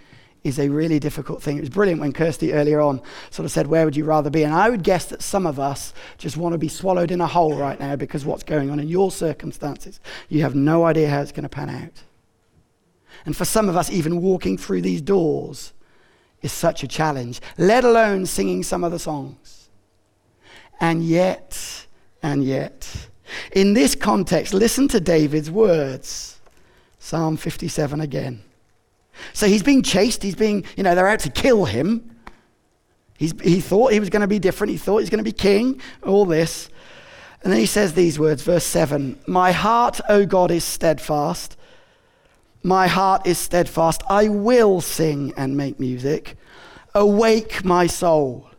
is 0.43 0.59
a 0.59 0.69
really 0.69 0.99
difficult 0.99 1.41
thing. 1.41 1.57
It 1.57 1.61
was 1.61 1.69
brilliant 1.69 1.99
when 1.99 2.13
Kirsty 2.13 2.53
earlier 2.53 2.79
on 2.79 3.01
sort 3.31 3.45
of 3.45 3.51
said, 3.51 3.67
Where 3.67 3.85
would 3.85 3.97
you 3.97 4.05
rather 4.05 4.29
be? 4.29 4.43
And 4.43 4.53
I 4.53 4.69
would 4.69 4.83
guess 4.83 5.05
that 5.05 5.21
some 5.21 5.45
of 5.45 5.59
us 5.59 5.93
just 6.17 6.37
want 6.37 6.53
to 6.53 6.57
be 6.57 6.67
swallowed 6.69 7.11
in 7.11 7.21
a 7.21 7.27
hole 7.27 7.55
right 7.55 7.79
now 7.79 7.95
because 7.95 8.23
what's 8.23 8.43
going 8.43 8.69
on 8.69 8.79
in 8.79 8.87
your 8.87 9.11
circumstances. 9.11 9.99
You 10.29 10.43
have 10.43 10.55
no 10.55 10.85
idea 10.85 11.09
how 11.09 11.21
it's 11.21 11.31
going 11.31 11.43
to 11.43 11.49
pan 11.49 11.69
out. 11.69 12.03
And 13.25 13.35
for 13.35 13.45
some 13.45 13.69
of 13.69 13.77
us, 13.77 13.91
even 13.91 14.21
walking 14.21 14.57
through 14.57 14.81
these 14.81 15.01
doors 15.01 15.73
is 16.41 16.51
such 16.51 16.83
a 16.83 16.87
challenge, 16.87 17.39
let 17.57 17.83
alone 17.83 18.25
singing 18.25 18.63
some 18.63 18.83
of 18.83 18.91
the 18.91 18.99
songs. 18.99 19.69
And 20.79 21.03
yet, 21.03 21.87
and 22.21 22.43
yet, 22.43 23.07
in 23.53 23.73
this 23.73 23.95
context, 23.95 24.53
listen 24.53 24.87
to 24.89 24.99
David's 24.99 25.49
words 25.49 26.39
Psalm 26.99 27.35
57 27.35 27.99
again. 27.99 28.41
So 29.33 29.45
he's 29.47 29.61
being 29.61 29.83
chased. 29.83 30.23
He's 30.23 30.35
being, 30.35 30.63
you 30.77 30.83
know, 30.83 30.95
they're 30.95 31.07
out 31.07 31.19
to 31.19 31.29
kill 31.29 31.65
him. 31.65 32.15
He's, 33.17 33.33
he 33.41 33.59
thought 33.59 33.91
he 33.91 33.99
was 33.99 34.09
going 34.09 34.21
to 34.21 34.27
be 34.27 34.39
different. 34.39 34.71
He 34.71 34.77
thought 34.77 34.99
he 34.99 35.03
was 35.03 35.09
going 35.09 35.23
to 35.23 35.23
be 35.23 35.33
king, 35.33 35.81
all 36.01 36.25
this. 36.25 36.69
And 37.43 37.51
then 37.51 37.59
he 37.59 37.65
says 37.65 37.93
these 37.93 38.17
words, 38.17 38.41
verse 38.41 38.63
7 38.63 39.19
My 39.27 39.51
heart, 39.51 39.99
O 40.07 40.25
God, 40.25 40.49
is 40.49 40.63
steadfast. 40.63 41.57
My 42.63 42.87
heart 42.87 43.27
is 43.27 43.37
steadfast. 43.37 44.03
I 44.09 44.29
will 44.29 44.79
sing 44.79 45.33
and 45.35 45.57
make 45.57 45.79
music. 45.79 46.37
Awake, 46.95 47.65
my 47.65 47.87
soul. 47.87 48.49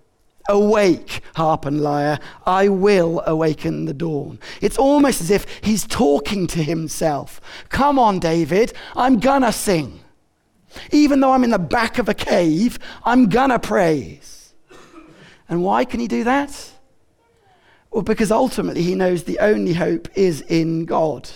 Awake, 0.46 1.22
harp 1.34 1.64
and 1.64 1.80
lyre. 1.80 2.18
I 2.44 2.68
will 2.68 3.22
awaken 3.26 3.86
the 3.86 3.94
dawn. 3.94 4.38
It's 4.60 4.76
almost 4.76 5.22
as 5.22 5.30
if 5.30 5.46
he's 5.62 5.86
talking 5.86 6.46
to 6.48 6.62
himself. 6.62 7.40
Come 7.70 7.98
on, 7.98 8.18
David. 8.18 8.74
I'm 8.94 9.20
gonna 9.20 9.52
sing. 9.52 10.00
Even 10.92 11.20
though 11.20 11.32
I'm 11.32 11.44
in 11.44 11.50
the 11.50 11.58
back 11.58 11.98
of 11.98 12.10
a 12.10 12.14
cave, 12.14 12.78
I'm 13.04 13.30
gonna 13.30 13.58
praise. 13.58 14.52
And 15.48 15.62
why 15.62 15.86
can 15.86 16.00
he 16.00 16.08
do 16.08 16.24
that? 16.24 16.72
Well, 17.90 18.02
because 18.02 18.30
ultimately 18.30 18.82
he 18.82 18.94
knows 18.94 19.22
the 19.22 19.38
only 19.38 19.72
hope 19.72 20.08
is 20.14 20.42
in 20.42 20.84
God. 20.84 21.30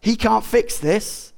He 0.00 0.16
can't 0.16 0.44
fix 0.44 0.78
this. 0.78 1.32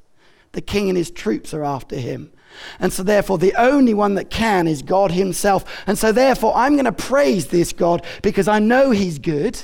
The 0.53 0.61
king 0.61 0.89
and 0.89 0.97
his 0.97 1.11
troops 1.11 1.55
are 1.55 1.65
after 1.65 1.97
him. 1.97 2.33
And 2.79 2.93
so, 2.93 3.03
therefore, 3.03 3.39
the 3.39 3.55
only 3.55 3.95
one 3.95 4.15
that 4.15 4.31
can 4.31 4.67
is 4.67 4.83
God 4.83 5.11
Himself. 5.13 5.65
And 5.87 5.99
so, 5.99 6.13
therefore, 6.13 6.55
I'm 6.55 6.75
going 6.75 6.85
to 6.85 6.93
praise 6.93 7.47
this 7.47 7.73
God 7.73 8.05
because 8.23 8.49
I 8.49 8.59
know 8.59 8.91
He's 8.91 9.19
good, 9.19 9.61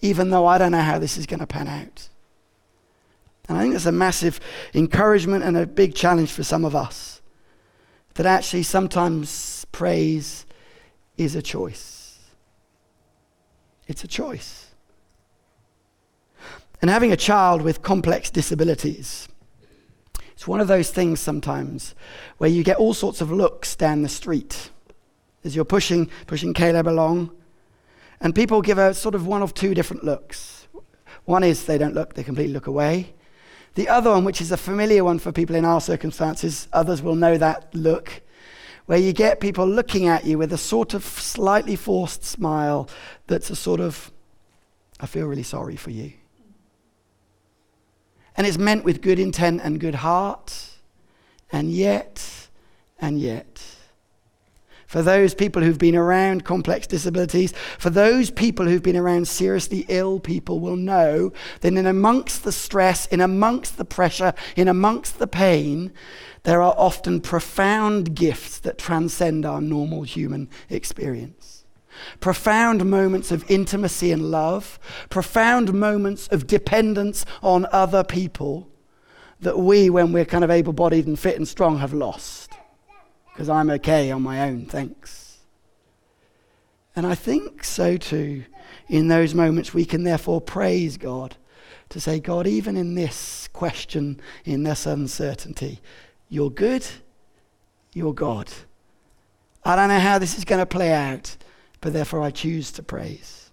even 0.00 0.30
though 0.30 0.46
I 0.46 0.58
don't 0.58 0.72
know 0.72 0.82
how 0.82 0.98
this 0.98 1.16
is 1.16 1.26
going 1.26 1.40
to 1.40 1.46
pan 1.46 1.68
out. 1.68 2.08
And 3.48 3.58
I 3.58 3.62
think 3.62 3.72
that's 3.72 3.86
a 3.86 3.92
massive 3.92 4.38
encouragement 4.74 5.42
and 5.42 5.56
a 5.56 5.66
big 5.66 5.94
challenge 5.94 6.30
for 6.30 6.44
some 6.44 6.64
of 6.64 6.76
us. 6.76 7.20
That 8.14 8.26
actually, 8.26 8.62
sometimes 8.62 9.66
praise 9.72 10.46
is 11.16 11.34
a 11.34 11.42
choice. 11.42 12.18
It's 13.86 14.04
a 14.04 14.08
choice. 14.08 14.59
And 16.80 16.90
having 16.90 17.12
a 17.12 17.16
child 17.16 17.62
with 17.62 17.82
complex 17.82 18.30
disabilities, 18.30 19.28
it's 20.32 20.48
one 20.48 20.60
of 20.60 20.68
those 20.68 20.90
things 20.90 21.20
sometimes 21.20 21.94
where 22.38 22.48
you 22.48 22.64
get 22.64 22.78
all 22.78 22.94
sorts 22.94 23.20
of 23.20 23.30
looks 23.30 23.76
down 23.76 24.02
the 24.02 24.08
street 24.08 24.70
as 25.44 25.54
you're 25.54 25.64
pushing, 25.64 26.10
pushing 26.26 26.54
Caleb 26.54 26.88
along. 26.88 27.30
And 28.20 28.34
people 28.34 28.62
give 28.62 28.78
a 28.78 28.94
sort 28.94 29.14
of 29.14 29.26
one 29.26 29.42
of 29.42 29.54
two 29.54 29.74
different 29.74 30.04
looks. 30.04 30.68
One 31.24 31.44
is 31.44 31.64
they 31.64 31.78
don't 31.78 31.94
look, 31.94 32.14
they 32.14 32.24
completely 32.24 32.52
look 32.52 32.66
away. 32.66 33.14
The 33.74 33.88
other 33.88 34.10
one, 34.10 34.24
which 34.24 34.40
is 34.40 34.50
a 34.50 34.56
familiar 34.56 35.04
one 35.04 35.18
for 35.18 35.32
people 35.32 35.56
in 35.56 35.64
our 35.64 35.80
circumstances, 35.80 36.68
others 36.72 37.02
will 37.02 37.14
know 37.14 37.38
that 37.38 37.74
look, 37.74 38.22
where 38.86 38.98
you 38.98 39.12
get 39.12 39.40
people 39.40 39.66
looking 39.66 40.08
at 40.08 40.24
you 40.24 40.38
with 40.38 40.52
a 40.52 40.58
sort 40.58 40.94
of 40.94 41.04
slightly 41.04 41.76
forced 41.76 42.24
smile 42.24 42.88
that's 43.26 43.50
a 43.50 43.56
sort 43.56 43.80
of, 43.80 44.10
I 44.98 45.06
feel 45.06 45.26
really 45.26 45.44
sorry 45.44 45.76
for 45.76 45.90
you. 45.90 46.12
And 48.40 48.46
it's 48.46 48.56
meant 48.56 48.84
with 48.84 49.02
good 49.02 49.18
intent 49.18 49.60
and 49.62 49.78
good 49.78 49.96
heart. 49.96 50.70
And 51.52 51.70
yet, 51.70 52.48
and 52.98 53.20
yet, 53.20 53.62
for 54.86 55.02
those 55.02 55.34
people 55.34 55.62
who've 55.62 55.76
been 55.76 55.94
around 55.94 56.46
complex 56.46 56.86
disabilities, 56.86 57.52
for 57.78 57.90
those 57.90 58.30
people 58.30 58.64
who've 58.64 58.82
been 58.82 58.96
around 58.96 59.28
seriously 59.28 59.84
ill 59.88 60.20
people 60.20 60.58
will 60.58 60.76
know 60.76 61.34
that 61.60 61.74
in 61.74 61.84
amongst 61.84 62.42
the 62.42 62.50
stress, 62.50 63.04
in 63.08 63.20
amongst 63.20 63.76
the 63.76 63.84
pressure, 63.84 64.32
in 64.56 64.68
amongst 64.68 65.18
the 65.18 65.26
pain, 65.26 65.92
there 66.44 66.62
are 66.62 66.74
often 66.78 67.20
profound 67.20 68.16
gifts 68.16 68.58
that 68.60 68.78
transcend 68.78 69.44
our 69.44 69.60
normal 69.60 70.02
human 70.04 70.48
experience 70.70 71.59
profound 72.20 72.84
moments 72.84 73.30
of 73.30 73.48
intimacy 73.50 74.12
and 74.12 74.30
love, 74.30 74.78
profound 75.08 75.72
moments 75.72 76.28
of 76.28 76.46
dependence 76.46 77.24
on 77.42 77.66
other 77.72 78.04
people 78.04 78.68
that 79.40 79.58
we, 79.58 79.90
when 79.90 80.12
we're 80.12 80.24
kind 80.24 80.44
of 80.44 80.50
able 80.50 80.72
bodied 80.72 81.06
and 81.06 81.18
fit 81.18 81.36
and 81.36 81.48
strong, 81.48 81.78
have 81.78 81.94
lost. 81.94 82.52
Because 83.32 83.48
I'm 83.48 83.70
okay 83.70 84.10
on 84.10 84.22
my 84.22 84.42
own, 84.42 84.66
thanks. 84.66 85.38
And 86.94 87.06
I 87.06 87.14
think 87.14 87.64
so 87.64 87.96
too. 87.96 88.44
In 88.88 89.08
those 89.08 89.34
moments, 89.34 89.72
we 89.72 89.84
can 89.84 90.02
therefore 90.02 90.40
praise 90.40 90.96
God 90.96 91.36
to 91.90 92.00
say, 92.00 92.20
God, 92.20 92.46
even 92.46 92.76
in 92.76 92.94
this 92.94 93.48
question, 93.52 94.20
in 94.44 94.62
this 94.62 94.86
uncertainty, 94.86 95.80
you're 96.28 96.50
good, 96.50 96.86
you're 97.92 98.14
God. 98.14 98.50
I 99.64 99.76
don't 99.76 99.88
know 99.88 99.98
how 99.98 100.18
this 100.18 100.36
is 100.38 100.44
going 100.44 100.60
to 100.60 100.66
play 100.66 100.92
out, 100.92 101.36
but 101.80 101.92
therefore 101.92 102.22
I 102.22 102.30
choose 102.30 102.72
to 102.72 102.82
praise. 102.82 103.50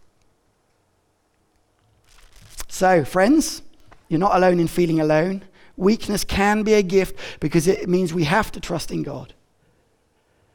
So, 2.68 3.04
friends, 3.06 3.62
you're 4.10 4.20
not 4.20 4.36
alone 4.36 4.60
in 4.60 4.68
feeling 4.68 5.00
alone. 5.00 5.44
Weakness 5.78 6.24
can 6.24 6.63
be 6.63 6.74
a 6.74 6.84
gift 6.84 7.40
because 7.40 7.68
it 7.68 7.88
means 7.88 8.13
we 8.13 8.26
have 8.26 8.52
to 8.54 8.60
trust 8.60 8.92
in 8.92 9.04
God. 9.04 9.34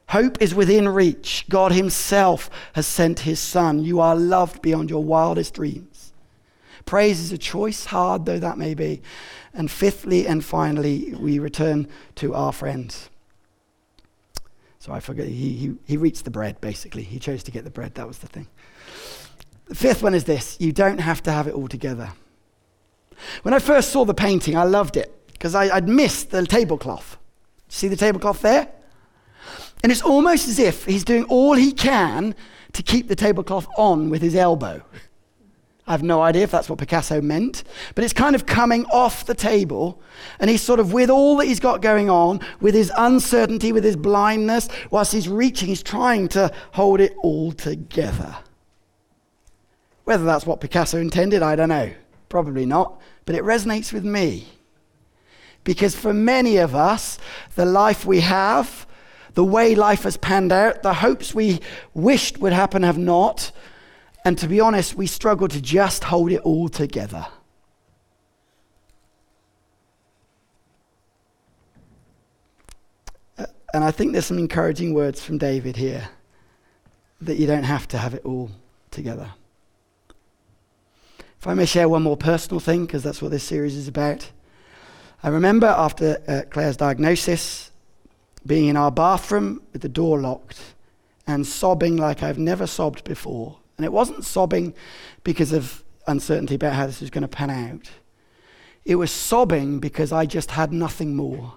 Hope 0.09 0.41
is 0.41 0.53
within 0.53 0.87
reach. 0.89 1.45
God 1.49 1.71
Himself 1.71 2.49
has 2.73 2.85
sent 2.85 3.21
His 3.21 3.39
Son. 3.39 3.79
You 3.79 3.99
are 3.99 4.15
loved 4.15 4.61
beyond 4.61 4.89
your 4.89 5.03
wildest 5.03 5.55
dreams. 5.55 6.13
Praise 6.85 7.19
is 7.19 7.31
a 7.31 7.37
choice, 7.37 7.85
hard 7.85 8.25
though 8.25 8.39
that 8.39 8.57
may 8.57 8.73
be. 8.73 9.01
And 9.53 9.71
fifthly 9.71 10.27
and 10.27 10.43
finally, 10.43 11.13
we 11.15 11.39
return 11.39 11.87
to 12.15 12.35
our 12.35 12.51
friends. 12.51 13.09
So 14.83 14.91
I 14.91 14.99
forget, 14.99 15.29
he, 15.29 15.53
he, 15.53 15.73
he 15.85 15.95
reached 15.95 16.25
the 16.25 16.29
bread, 16.29 16.59
basically. 16.59 17.03
He 17.03 17.17
chose 17.17 17.41
to 17.43 17.51
get 17.51 17.63
the 17.63 17.69
bread. 17.69 17.95
That 17.95 18.05
was 18.05 18.17
the 18.17 18.27
thing. 18.27 18.49
The 19.67 19.75
fifth 19.75 20.03
one 20.03 20.13
is 20.13 20.25
this 20.25 20.57
you 20.59 20.73
don't 20.73 20.97
have 20.97 21.23
to 21.23 21.31
have 21.31 21.47
it 21.47 21.53
all 21.53 21.69
together. 21.69 22.11
When 23.43 23.53
I 23.53 23.59
first 23.59 23.91
saw 23.93 24.03
the 24.03 24.13
painting, 24.13 24.57
I 24.57 24.65
loved 24.65 24.97
it 24.97 25.15
because 25.31 25.55
I'd 25.55 25.87
missed 25.87 26.31
the 26.31 26.45
tablecloth. 26.45 27.17
See 27.69 27.87
the 27.87 27.95
tablecloth 27.95 28.41
there? 28.41 28.73
And 29.83 29.89
it's 29.89 30.01
almost 30.01 30.49
as 30.49 30.59
if 30.59 30.83
he's 30.83 31.05
doing 31.05 31.23
all 31.29 31.53
he 31.53 31.71
can 31.71 32.35
to 32.73 32.83
keep 32.83 33.07
the 33.07 33.15
tablecloth 33.15 33.67
on 33.77 34.09
with 34.09 34.21
his 34.21 34.35
elbow. 34.35 34.83
I 35.85 35.91
have 35.91 36.03
no 36.03 36.21
idea 36.21 36.43
if 36.43 36.51
that's 36.51 36.69
what 36.69 36.79
Picasso 36.79 37.19
meant, 37.19 37.65
but 37.93 38.05
it's 38.05 38.13
kind 38.13 38.35
of 38.35 38.45
coming 38.45 38.85
off 38.85 39.25
the 39.25 39.35
table. 39.35 40.01
And 40.39 40.49
he's 40.49 40.61
sort 40.61 40.79
of, 40.79 40.93
with 40.93 41.09
all 41.09 41.35
that 41.37 41.45
he's 41.45 41.59
got 41.59 41.81
going 41.81 42.09
on, 42.09 42.39
with 42.61 42.73
his 42.73 42.91
uncertainty, 42.97 43.73
with 43.73 43.83
his 43.83 43.97
blindness, 43.97 44.69
whilst 44.91 45.11
he's 45.11 45.27
reaching, 45.27 45.67
he's 45.67 45.83
trying 45.83 46.29
to 46.29 46.53
hold 46.71 47.01
it 47.01 47.13
all 47.21 47.51
together. 47.51 48.37
Whether 50.05 50.23
that's 50.23 50.45
what 50.45 50.61
Picasso 50.61 50.99
intended, 50.99 51.43
I 51.43 51.57
don't 51.57 51.69
know. 51.69 51.91
Probably 52.29 52.65
not. 52.65 53.01
But 53.25 53.35
it 53.35 53.43
resonates 53.43 53.91
with 53.91 54.05
me. 54.05 54.47
Because 55.65 55.95
for 55.95 56.13
many 56.13 56.57
of 56.57 56.75
us, 56.75 57.19
the 57.55 57.65
life 57.65 58.05
we 58.05 58.21
have, 58.21 58.87
the 59.33 59.43
way 59.43 59.75
life 59.75 60.03
has 60.03 60.17
panned 60.17 60.51
out, 60.51 60.83
the 60.83 60.95
hopes 60.95 61.33
we 61.33 61.59
wished 61.93 62.37
would 62.39 62.53
happen 62.53 62.83
have 62.83 62.97
not, 62.97 63.51
and 64.25 64.37
to 64.37 64.47
be 64.47 64.59
honest, 64.59 64.95
we 64.95 65.05
struggle 65.05 65.47
to 65.49 65.61
just 65.61 66.05
hold 66.05 66.31
it 66.31 66.41
all 66.41 66.69
together. 66.69 67.27
Uh, 73.37 73.45
and 73.73 73.83
I 73.83 73.91
think 73.91 74.13
there's 74.13 74.25
some 74.25 74.39
encouraging 74.39 74.93
words 74.93 75.21
from 75.21 75.37
David 75.37 75.75
here 75.75 76.09
that 77.19 77.37
you 77.37 77.47
don't 77.47 77.63
have 77.63 77.87
to 77.89 77.97
have 77.97 78.13
it 78.13 78.23
all 78.23 78.49
together. 78.91 79.31
If 81.39 81.47
I 81.47 81.53
may 81.53 81.65
share 81.65 81.89
one 81.89 82.03
more 82.03 82.15
personal 82.15 82.61
thing, 82.61 82.85
because 82.85 83.03
that's 83.03 83.21
what 83.21 83.31
this 83.31 83.43
series 83.43 83.75
is 83.75 83.89
about. 83.89 84.31
I 85.21 85.27
remember 85.27 85.67
after 85.67 86.21
uh, 86.27 86.49
Claire's 86.49 86.77
diagnosis, 86.77 87.71
being 88.45 88.67
in 88.67 88.77
our 88.77 88.91
bathroom 88.91 89.61
with 89.73 89.81
the 89.81 89.89
door 89.89 90.19
locked 90.19 90.75
and 91.27 91.45
sobbing 91.45 91.97
like 91.97 92.23
I've 92.23 92.37
never 92.37 92.67
sobbed 92.67 93.03
before 93.03 93.57
and 93.77 93.85
it 93.85 93.91
wasn't 93.91 94.25
sobbing 94.25 94.73
because 95.23 95.51
of 95.51 95.83
uncertainty 96.07 96.55
about 96.55 96.73
how 96.73 96.85
this 96.85 97.01
was 97.01 97.09
going 97.09 97.23
to 97.23 97.27
pan 97.27 97.49
out. 97.49 97.89
It 98.85 98.95
was 98.95 99.11
sobbing 99.11 99.79
because 99.79 100.11
I 100.11 100.25
just 100.25 100.51
had 100.51 100.73
nothing 100.73 101.15
more. 101.15 101.55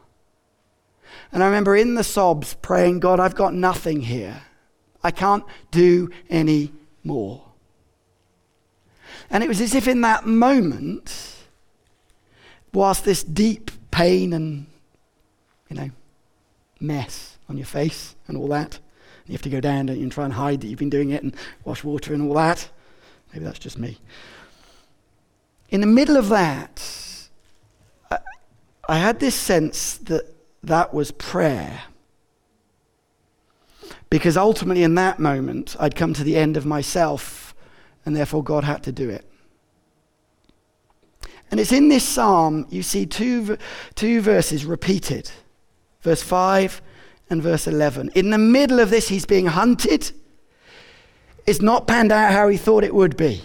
And 1.33 1.43
I 1.43 1.47
remember 1.47 1.77
in 1.77 1.95
the 1.95 2.05
sobs 2.05 2.55
praying, 2.55 3.01
God, 3.01 3.21
I've 3.21 3.35
got 3.35 3.55
nothing 3.55 4.03
here. 4.03 4.43
I 5.03 5.11
can't 5.11 5.45
do 5.71 6.09
any 6.31 6.73
more. 7.03 7.43
And 9.31 9.43
it 9.43 9.49
was 9.49 9.61
as 9.61 9.75
if 9.75 9.89
in 9.89 10.03
that 10.03 10.27
moment, 10.27 11.37
whilst 12.73 13.05
this 13.05 13.25
deep 13.25 13.71
pain 13.91 14.33
and, 14.33 14.67
you 15.69 15.77
know, 15.77 15.91
mess 16.79 17.39
on 17.49 17.57
your 17.57 17.67
face 17.67 18.15
and 18.29 18.37
all 18.37 18.49
that, 18.49 18.79
you 19.27 19.33
have 19.33 19.43
to 19.43 19.51
go 19.51 19.61
down 19.61 19.89
and 19.89 20.13
try 20.13 20.25
and 20.25 20.33
hide 20.33 20.61
that 20.61 20.69
you've 20.69 20.79
been 20.79 20.91
doing 20.91 21.11
it 21.11 21.23
and 21.23 21.35
wash 21.65 21.83
water 21.83 22.15
and 22.15 22.23
all 22.29 22.35
that. 22.35 22.69
Maybe 23.33 23.45
that's 23.45 23.59
just 23.59 23.79
me. 23.79 23.99
In 25.69 25.81
the 25.81 25.87
middle 25.87 26.17
of 26.17 26.29
that, 26.29 27.29
I, 28.11 28.19
I 28.89 28.99
had 28.99 29.19
this 29.21 29.35
sense 29.35 29.97
that 29.99 30.33
that 30.63 30.95
was 30.95 31.11
prayer. 31.11 31.83
Because 34.09 34.37
ultimately, 34.37 34.85
in 34.85 34.95
that 34.95 35.19
moment, 35.19 35.75
I'd 35.81 35.97
come 35.97 36.15
to 36.15 36.23
the 36.23 36.37
end 36.37 36.57
of 36.57 36.65
myself, 36.65 37.55
and 38.05 38.17
therefore 38.17 38.45
God 38.45 38.63
had 38.63 38.85
to 38.85 38.93
do 38.93 39.11
it. 39.11 39.25
And 41.51 41.59
it's 41.59 41.73
in 41.73 41.89
this 41.89 42.05
psalm, 42.05 42.67
you 42.71 42.83
see 42.83 43.07
two, 43.07 43.59
two 43.95 44.21
verses 44.21 44.65
repeated 44.65 45.31
verse 46.07 46.23
5 46.23 46.81
and 47.29 47.43
verse 47.43 47.67
11. 47.67 48.11
In 48.15 48.31
the 48.31 48.39
middle 48.39 48.81
of 48.81 48.91
this, 48.91 49.09
he's 49.09 49.27
being 49.27 49.47
hunted. 49.47 50.13
It's 51.47 51.63
not 51.63 51.87
panned 51.87 52.13
out 52.13 52.33
how 52.33 52.49
he 52.49 52.57
thought 52.57 52.85
it 52.85 52.95
would 52.95 53.17
be. 53.17 53.43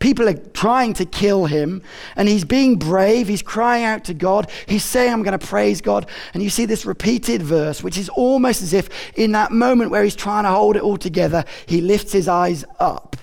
People 0.00 0.30
are 0.30 0.34
trying 0.34 0.94
to 0.94 1.04
kill 1.04 1.44
him, 1.44 1.82
and 2.16 2.26
he's 2.26 2.44
being 2.44 2.76
brave. 2.76 3.28
He's 3.28 3.42
crying 3.42 3.84
out 3.84 4.04
to 4.04 4.14
God. 4.14 4.50
He's 4.66 4.84
saying, 4.84 5.12
I'm 5.12 5.22
going 5.22 5.38
to 5.38 5.46
praise 5.46 5.82
God. 5.82 6.08
And 6.32 6.42
you 6.42 6.48
see 6.48 6.64
this 6.64 6.86
repeated 6.86 7.42
verse, 7.42 7.82
which 7.82 7.98
is 7.98 8.08
almost 8.08 8.62
as 8.62 8.72
if 8.72 8.88
in 9.18 9.32
that 9.32 9.52
moment 9.52 9.90
where 9.90 10.02
he's 10.02 10.16
trying 10.16 10.44
to 10.44 10.50
hold 10.50 10.76
it 10.76 10.82
all 10.82 10.96
together, 10.96 11.44
he 11.66 11.82
lifts 11.82 12.12
his 12.12 12.28
eyes 12.28 12.64
up. 12.78 13.16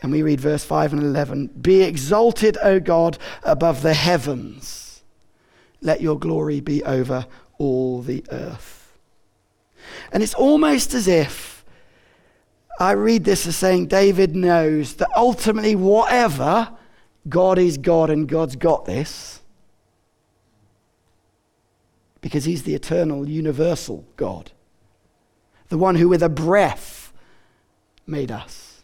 And 0.00 0.10
we 0.10 0.22
read 0.22 0.40
verse 0.40 0.64
5 0.64 0.94
and 0.94 1.02
11 1.02 1.48
Be 1.60 1.82
exalted, 1.82 2.56
O 2.62 2.80
God, 2.80 3.18
above 3.42 3.82
the 3.82 3.94
heavens. 3.94 5.02
Let 5.82 6.00
your 6.00 6.18
glory 6.18 6.60
be 6.60 6.82
over 6.82 7.26
all 7.58 8.02
the 8.02 8.24
earth. 8.30 8.98
And 10.12 10.22
it's 10.22 10.34
almost 10.34 10.94
as 10.94 11.06
if 11.08 11.64
I 12.80 12.92
read 12.92 13.24
this 13.24 13.46
as 13.46 13.56
saying 13.56 13.86
David 13.86 14.36
knows 14.36 14.94
that 14.94 15.08
ultimately, 15.16 15.74
whatever, 15.74 16.70
God 17.28 17.58
is 17.58 17.76
God 17.76 18.08
and 18.08 18.28
God's 18.28 18.56
got 18.56 18.84
this. 18.84 19.42
Because 22.20 22.44
he's 22.44 22.62
the 22.62 22.74
eternal, 22.74 23.28
universal 23.28 24.04
God, 24.16 24.52
the 25.68 25.78
one 25.78 25.96
who 25.96 26.08
with 26.08 26.22
a 26.22 26.28
breath 26.28 27.12
made 28.06 28.30
us. 28.30 28.82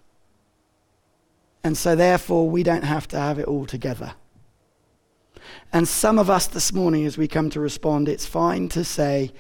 And 1.63 1.77
so, 1.77 1.97
therefore, 1.97 2.51
we 2.51 2.63
don't 2.63 2.85
have 2.85 3.09
to 3.09 3.19
have 3.19 3.39
it 3.39 3.47
all 3.47 3.65
together. 3.65 4.15
And 5.73 5.87
some 5.89 6.19
of 6.19 6.31
us 6.31 6.47
this 6.47 6.73
morning, 6.73 7.05
as 7.07 7.19
we 7.19 7.29
come 7.29 7.51
to 7.51 7.61
respond, 7.61 8.09
it's 8.09 8.27
fine 8.27 8.69
to 8.71 8.85
say, 8.85 9.33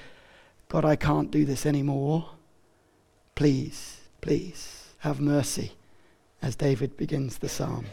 God, 0.68 0.84
I 0.84 0.96
can't 0.96 1.30
do 1.30 1.44
this 1.44 1.66
anymore. 1.66 2.30
Please, 3.34 4.00
please, 4.20 4.88
have 4.98 5.20
mercy, 5.20 5.72
as 6.42 6.56
David 6.56 6.96
begins 6.96 7.38
the 7.38 7.48
psalm. 7.48 7.86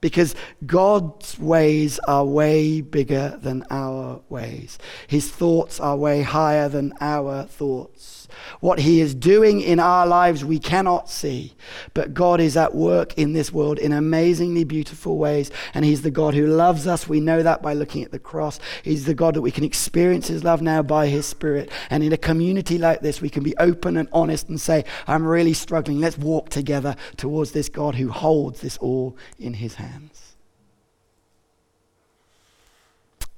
Because 0.00 0.34
God's 0.66 1.38
ways 1.38 2.00
are 2.08 2.24
way 2.24 2.80
bigger 2.80 3.38
than 3.40 3.64
our 3.70 4.20
ways. 4.28 4.78
His 5.06 5.30
thoughts 5.30 5.78
are 5.78 5.96
way 5.96 6.22
higher 6.22 6.68
than 6.68 6.92
our 7.00 7.44
thoughts. 7.44 8.21
What 8.60 8.78
He 8.80 9.00
is 9.00 9.14
doing 9.14 9.60
in 9.60 9.80
our 9.80 10.06
lives, 10.06 10.44
we 10.44 10.58
cannot 10.58 11.10
see. 11.10 11.54
But 11.94 12.14
God 12.14 12.40
is 12.40 12.56
at 12.56 12.74
work 12.74 13.16
in 13.18 13.32
this 13.32 13.52
world 13.52 13.78
in 13.78 13.92
amazingly 13.92 14.64
beautiful 14.64 15.18
ways. 15.18 15.50
And 15.74 15.84
He's 15.84 16.02
the 16.02 16.10
God 16.10 16.34
who 16.34 16.46
loves 16.46 16.86
us. 16.86 17.08
We 17.08 17.20
know 17.20 17.42
that 17.42 17.62
by 17.62 17.74
looking 17.74 18.04
at 18.04 18.10
the 18.10 18.18
cross. 18.18 18.60
He's 18.82 19.04
the 19.04 19.14
God 19.14 19.34
that 19.34 19.42
we 19.42 19.50
can 19.50 19.64
experience 19.64 20.28
His 20.28 20.44
love 20.44 20.62
now 20.62 20.82
by 20.82 21.08
His 21.08 21.26
Spirit. 21.26 21.70
And 21.90 22.02
in 22.02 22.12
a 22.12 22.18
community 22.18 22.78
like 22.78 23.00
this, 23.00 23.20
we 23.20 23.30
can 23.30 23.42
be 23.42 23.56
open 23.58 23.96
and 23.96 24.08
honest 24.12 24.48
and 24.48 24.60
say, 24.60 24.84
I'm 25.06 25.26
really 25.26 25.54
struggling. 25.54 26.00
Let's 26.00 26.18
walk 26.18 26.48
together 26.48 26.96
towards 27.16 27.52
this 27.52 27.68
God 27.68 27.96
who 27.96 28.08
holds 28.08 28.60
this 28.60 28.78
all 28.78 29.16
in 29.38 29.54
His 29.54 29.74
hands. 29.74 30.21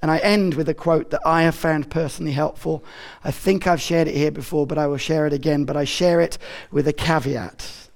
And 0.05 0.11
I 0.11 0.19
end 0.19 0.53
with 0.53 0.69
a 0.69 0.75
quote 0.75 1.09
that 1.13 1.27
I 1.27 1.45
have 1.45 1.55
found 1.55 1.89
personally 1.89 2.33
helpful. 2.33 2.85
I 3.25 3.31
think 3.31 3.67
I've 3.67 3.81
shared 3.81 4.07
it 4.07 4.15
here 4.15 4.31
before, 4.31 4.67
but 4.67 4.77
I 4.77 4.87
will 4.87 4.99
share 4.99 5.27
it 5.27 5.33
again. 5.33 5.65
But 5.65 5.79
I 5.79 5.85
share 5.85 6.21
it 6.21 6.37
with 6.71 6.87
a 6.87 6.93
caveat. 6.93 7.89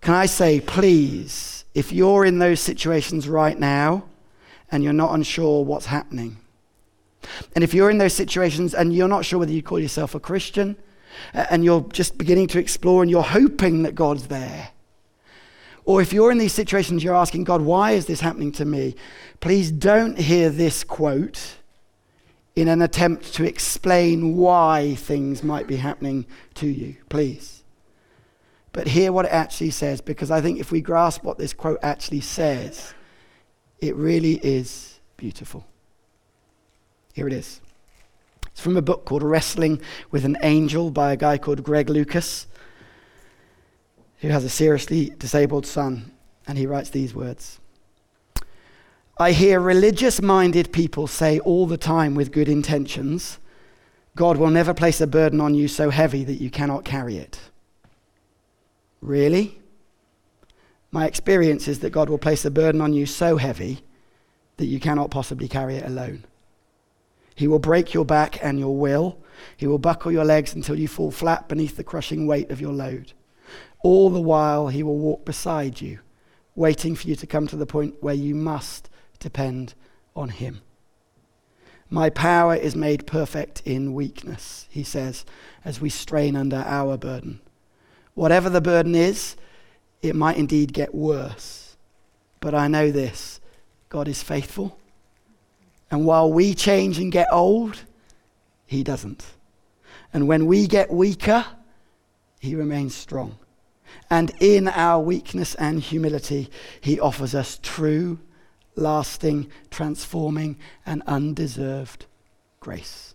Can 0.00 0.14
I 0.14 0.26
say, 0.26 0.60
please, 0.60 1.64
if 1.74 1.90
you're 1.90 2.24
in 2.24 2.38
those 2.38 2.60
situations 2.60 3.28
right 3.28 3.58
now 3.58 4.04
and 4.70 4.84
you're 4.84 4.92
not 4.92 5.12
unsure 5.12 5.64
what's 5.64 5.86
happening, 5.86 6.36
and 7.56 7.64
if 7.64 7.74
you're 7.74 7.90
in 7.90 7.98
those 7.98 8.14
situations 8.14 8.72
and 8.72 8.94
you're 8.94 9.08
not 9.08 9.24
sure 9.24 9.40
whether 9.40 9.50
you 9.50 9.64
call 9.64 9.80
yourself 9.80 10.14
a 10.14 10.20
Christian, 10.20 10.76
and 11.34 11.64
you're 11.64 11.80
just 11.92 12.16
beginning 12.16 12.46
to 12.46 12.60
explore 12.60 13.02
and 13.02 13.10
you're 13.10 13.24
hoping 13.24 13.82
that 13.82 13.96
God's 13.96 14.28
there, 14.28 14.68
or 15.86 16.02
if 16.02 16.12
you're 16.12 16.32
in 16.32 16.38
these 16.38 16.52
situations, 16.52 17.02
you're 17.02 17.14
asking, 17.14 17.44
God, 17.44 17.62
why 17.62 17.92
is 17.92 18.06
this 18.06 18.20
happening 18.20 18.50
to 18.52 18.64
me? 18.64 18.96
Please 19.40 19.70
don't 19.70 20.18
hear 20.18 20.50
this 20.50 20.82
quote 20.82 21.54
in 22.56 22.66
an 22.66 22.82
attempt 22.82 23.32
to 23.34 23.44
explain 23.44 24.36
why 24.36 24.96
things 24.96 25.44
might 25.44 25.68
be 25.68 25.76
happening 25.76 26.26
to 26.54 26.66
you. 26.66 26.96
Please. 27.08 27.62
But 28.72 28.88
hear 28.88 29.12
what 29.12 29.26
it 29.26 29.32
actually 29.32 29.70
says, 29.70 30.00
because 30.00 30.30
I 30.30 30.40
think 30.40 30.58
if 30.58 30.72
we 30.72 30.80
grasp 30.80 31.22
what 31.22 31.38
this 31.38 31.52
quote 31.52 31.78
actually 31.82 32.20
says, 32.20 32.92
it 33.78 33.94
really 33.94 34.40
is 34.42 34.98
beautiful. 35.16 35.66
Here 37.12 37.28
it 37.28 37.32
is. 37.32 37.60
It's 38.48 38.60
from 38.60 38.76
a 38.76 38.82
book 38.82 39.04
called 39.04 39.22
Wrestling 39.22 39.80
with 40.10 40.24
an 40.24 40.36
Angel 40.42 40.90
by 40.90 41.12
a 41.12 41.16
guy 41.16 41.38
called 41.38 41.62
Greg 41.62 41.88
Lucas 41.88 42.48
who 44.18 44.28
has 44.28 44.44
a 44.44 44.48
seriously 44.48 45.12
disabled 45.18 45.66
son, 45.66 46.12
and 46.46 46.56
he 46.56 46.66
writes 46.66 46.90
these 46.90 47.14
words 47.14 47.60
I 49.18 49.32
hear 49.32 49.60
religious 49.60 50.20
minded 50.20 50.72
people 50.72 51.06
say 51.06 51.38
all 51.40 51.66
the 51.66 51.78
time 51.78 52.14
with 52.14 52.32
good 52.32 52.48
intentions, 52.48 53.38
God 54.14 54.36
will 54.36 54.50
never 54.50 54.74
place 54.74 55.00
a 55.00 55.06
burden 55.06 55.40
on 55.40 55.54
you 55.54 55.68
so 55.68 55.90
heavy 55.90 56.22
that 56.24 56.40
you 56.40 56.50
cannot 56.50 56.84
carry 56.84 57.16
it. 57.16 57.38
Really? 59.00 59.58
My 60.90 61.06
experience 61.06 61.68
is 61.68 61.80
that 61.80 61.90
God 61.90 62.08
will 62.08 62.18
place 62.18 62.44
a 62.44 62.50
burden 62.50 62.80
on 62.80 62.92
you 62.92 63.06
so 63.06 63.36
heavy 63.36 63.80
that 64.56 64.66
you 64.66 64.80
cannot 64.80 65.10
possibly 65.10 65.48
carry 65.48 65.76
it 65.76 65.86
alone. 65.86 66.24
He 67.34 67.46
will 67.46 67.58
break 67.58 67.92
your 67.92 68.04
back 68.04 68.42
and 68.42 68.58
your 68.58 68.76
will. 68.76 69.18
He 69.56 69.66
will 69.66 69.78
buckle 69.78 70.10
your 70.10 70.24
legs 70.24 70.54
until 70.54 70.78
you 70.78 70.88
fall 70.88 71.10
flat 71.10 71.48
beneath 71.48 71.76
the 71.76 71.84
crushing 71.84 72.26
weight 72.26 72.50
of 72.50 72.60
your 72.60 72.72
load. 72.72 73.12
All 73.86 74.10
the 74.10 74.20
while, 74.20 74.66
He 74.66 74.82
will 74.82 74.98
walk 74.98 75.24
beside 75.24 75.80
you, 75.80 76.00
waiting 76.56 76.96
for 76.96 77.06
you 77.06 77.14
to 77.14 77.24
come 77.24 77.46
to 77.46 77.54
the 77.54 77.66
point 77.66 77.94
where 78.00 78.16
you 78.16 78.34
must 78.34 78.90
depend 79.20 79.74
on 80.16 80.30
Him. 80.30 80.60
My 81.88 82.10
power 82.10 82.56
is 82.56 82.74
made 82.74 83.06
perfect 83.06 83.62
in 83.64 83.94
weakness, 83.94 84.66
He 84.68 84.82
says, 84.82 85.24
as 85.64 85.80
we 85.80 85.88
strain 85.88 86.34
under 86.34 86.64
our 86.66 86.96
burden. 86.96 87.40
Whatever 88.14 88.50
the 88.50 88.60
burden 88.60 88.96
is, 88.96 89.36
it 90.02 90.16
might 90.16 90.36
indeed 90.36 90.72
get 90.72 90.92
worse. 90.92 91.76
But 92.40 92.56
I 92.56 92.66
know 92.66 92.90
this 92.90 93.40
God 93.88 94.08
is 94.08 94.20
faithful. 94.20 94.80
And 95.92 96.04
while 96.04 96.32
we 96.32 96.54
change 96.54 96.98
and 96.98 97.12
get 97.12 97.28
old, 97.30 97.84
He 98.66 98.82
doesn't. 98.82 99.24
And 100.12 100.26
when 100.26 100.46
we 100.46 100.66
get 100.66 100.90
weaker, 100.90 101.46
He 102.40 102.56
remains 102.56 102.92
strong. 102.92 103.38
And 104.10 104.32
in 104.40 104.68
our 104.68 105.00
weakness 105.00 105.54
and 105.56 105.80
humility, 105.80 106.50
He 106.80 107.00
offers 107.00 107.34
us 107.34 107.58
true, 107.62 108.18
lasting, 108.74 109.50
transforming, 109.70 110.56
and 110.84 111.02
undeserved 111.06 112.06
grace. 112.60 113.14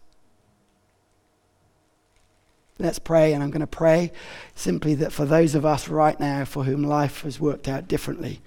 Let's 2.80 3.00
pray, 3.00 3.34
and 3.34 3.44
I'm 3.44 3.52
going 3.52 3.62
to 3.62 3.68
pray 3.68 4.12
simply 4.56 4.96
that 4.96 5.14
for 5.14 5.26
those 5.26 5.54
of 5.54 5.66
us 5.66 5.88
right 5.88 6.20
now 6.20 6.46
for 6.46 6.64
whom 6.64 6.84
life 6.84 7.22
has 7.22 7.40
worked 7.40 7.68
out 7.68 7.88
differently, 7.88 8.42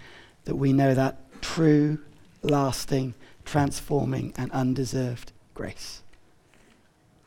that 0.44 0.56
we 0.56 0.72
know 0.72 0.92
that 0.92 1.40
true, 1.40 1.98
lasting, 2.42 3.14
transforming, 3.44 4.34
and 4.36 4.50
undeserved 4.50 5.30
grace. 5.54 6.02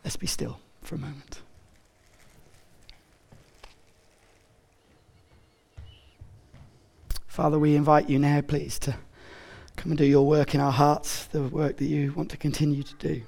Let's 0.04 0.18
be 0.18 0.28
still 0.28 0.60
for 0.82 0.96
a 0.96 1.00
moment. 1.00 1.42
Father, 7.38 7.60
we 7.60 7.76
invite 7.76 8.10
you 8.10 8.18
now, 8.18 8.42
please, 8.42 8.80
to 8.80 8.96
come 9.76 9.92
and 9.92 9.98
do 10.00 10.06
your 10.06 10.26
work 10.26 10.56
in 10.56 10.60
our 10.60 10.72
hearts, 10.72 11.26
the 11.28 11.44
work 11.44 11.78
that 11.78 11.86
you 11.86 12.12
want 12.14 12.32
to 12.32 12.38
continue 12.38 12.82
to 12.82 12.96
do. 12.96 13.22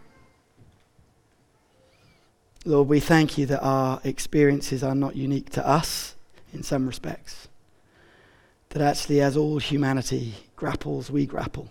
Lord, 2.65 2.87
we 2.87 2.99
thank 2.99 3.37
you 3.37 3.45
that 3.45 3.61
our 3.61 4.01
experiences 4.03 4.81
are 4.81 4.95
not 4.95 5.15
unique 5.15 5.51
to 5.51 5.67
us 5.67 6.15
in 6.51 6.63
some 6.63 6.87
respects. 6.87 7.49
That 8.69 8.81
actually, 8.81 9.21
as 9.21 9.37
all 9.37 9.59
humanity 9.59 10.33
grapples, 10.55 11.11
we 11.11 11.27
grapple. 11.27 11.69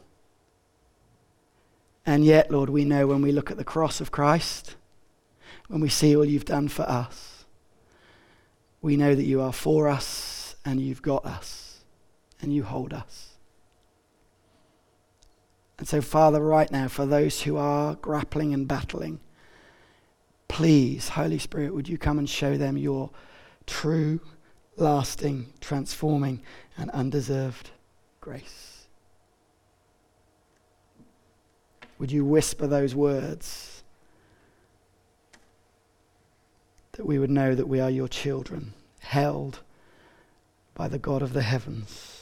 And 2.06 2.24
yet, 2.24 2.52
Lord, 2.52 2.70
we 2.70 2.84
know 2.84 3.08
when 3.08 3.20
we 3.20 3.32
look 3.32 3.50
at 3.50 3.56
the 3.56 3.64
cross 3.64 4.00
of 4.00 4.12
Christ, 4.12 4.76
when 5.66 5.80
we 5.80 5.88
see 5.88 6.14
all 6.14 6.24
you've 6.24 6.44
done 6.44 6.68
for 6.68 6.84
us, 6.84 7.46
we 8.80 8.96
know 8.96 9.16
that 9.16 9.24
you 9.24 9.40
are 9.40 9.52
for 9.52 9.88
us 9.88 10.54
and 10.64 10.80
you've 10.80 11.02
got 11.02 11.26
us 11.26 11.67
and 12.40 12.52
you 12.52 12.62
hold 12.62 12.92
us. 12.92 13.38
And 15.78 15.86
so, 15.86 16.00
Father, 16.00 16.40
right 16.40 16.70
now, 16.70 16.88
for 16.88 17.06
those 17.06 17.42
who 17.42 17.56
are 17.56 17.94
grappling 17.94 18.52
and 18.52 18.66
battling, 18.66 19.20
please, 20.48 21.10
Holy 21.10 21.38
Spirit, 21.38 21.72
would 21.72 21.88
you 21.88 21.96
come 21.96 22.18
and 22.18 22.28
show 22.28 22.56
them 22.56 22.76
your 22.76 23.10
true, 23.66 24.20
lasting, 24.76 25.52
transforming, 25.60 26.42
and 26.76 26.90
undeserved 26.90 27.70
grace? 28.20 28.86
Would 31.98 32.10
you 32.10 32.24
whisper 32.24 32.66
those 32.66 32.94
words 32.94 33.82
that 36.92 37.06
we 37.06 37.18
would 37.18 37.30
know 37.30 37.54
that 37.54 37.68
we 37.68 37.78
are 37.78 37.90
your 37.90 38.08
children, 38.08 38.74
held 39.00 39.60
by 40.74 40.88
the 40.88 40.98
God 40.98 41.22
of 41.22 41.32
the 41.32 41.42
heavens? 41.42 42.17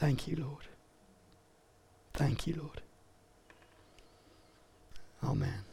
Thank 0.00 0.26
you, 0.26 0.36
Lord. 0.36 0.64
Thank 2.14 2.46
you, 2.46 2.54
Lord. 2.54 2.80
Amen. 5.22 5.69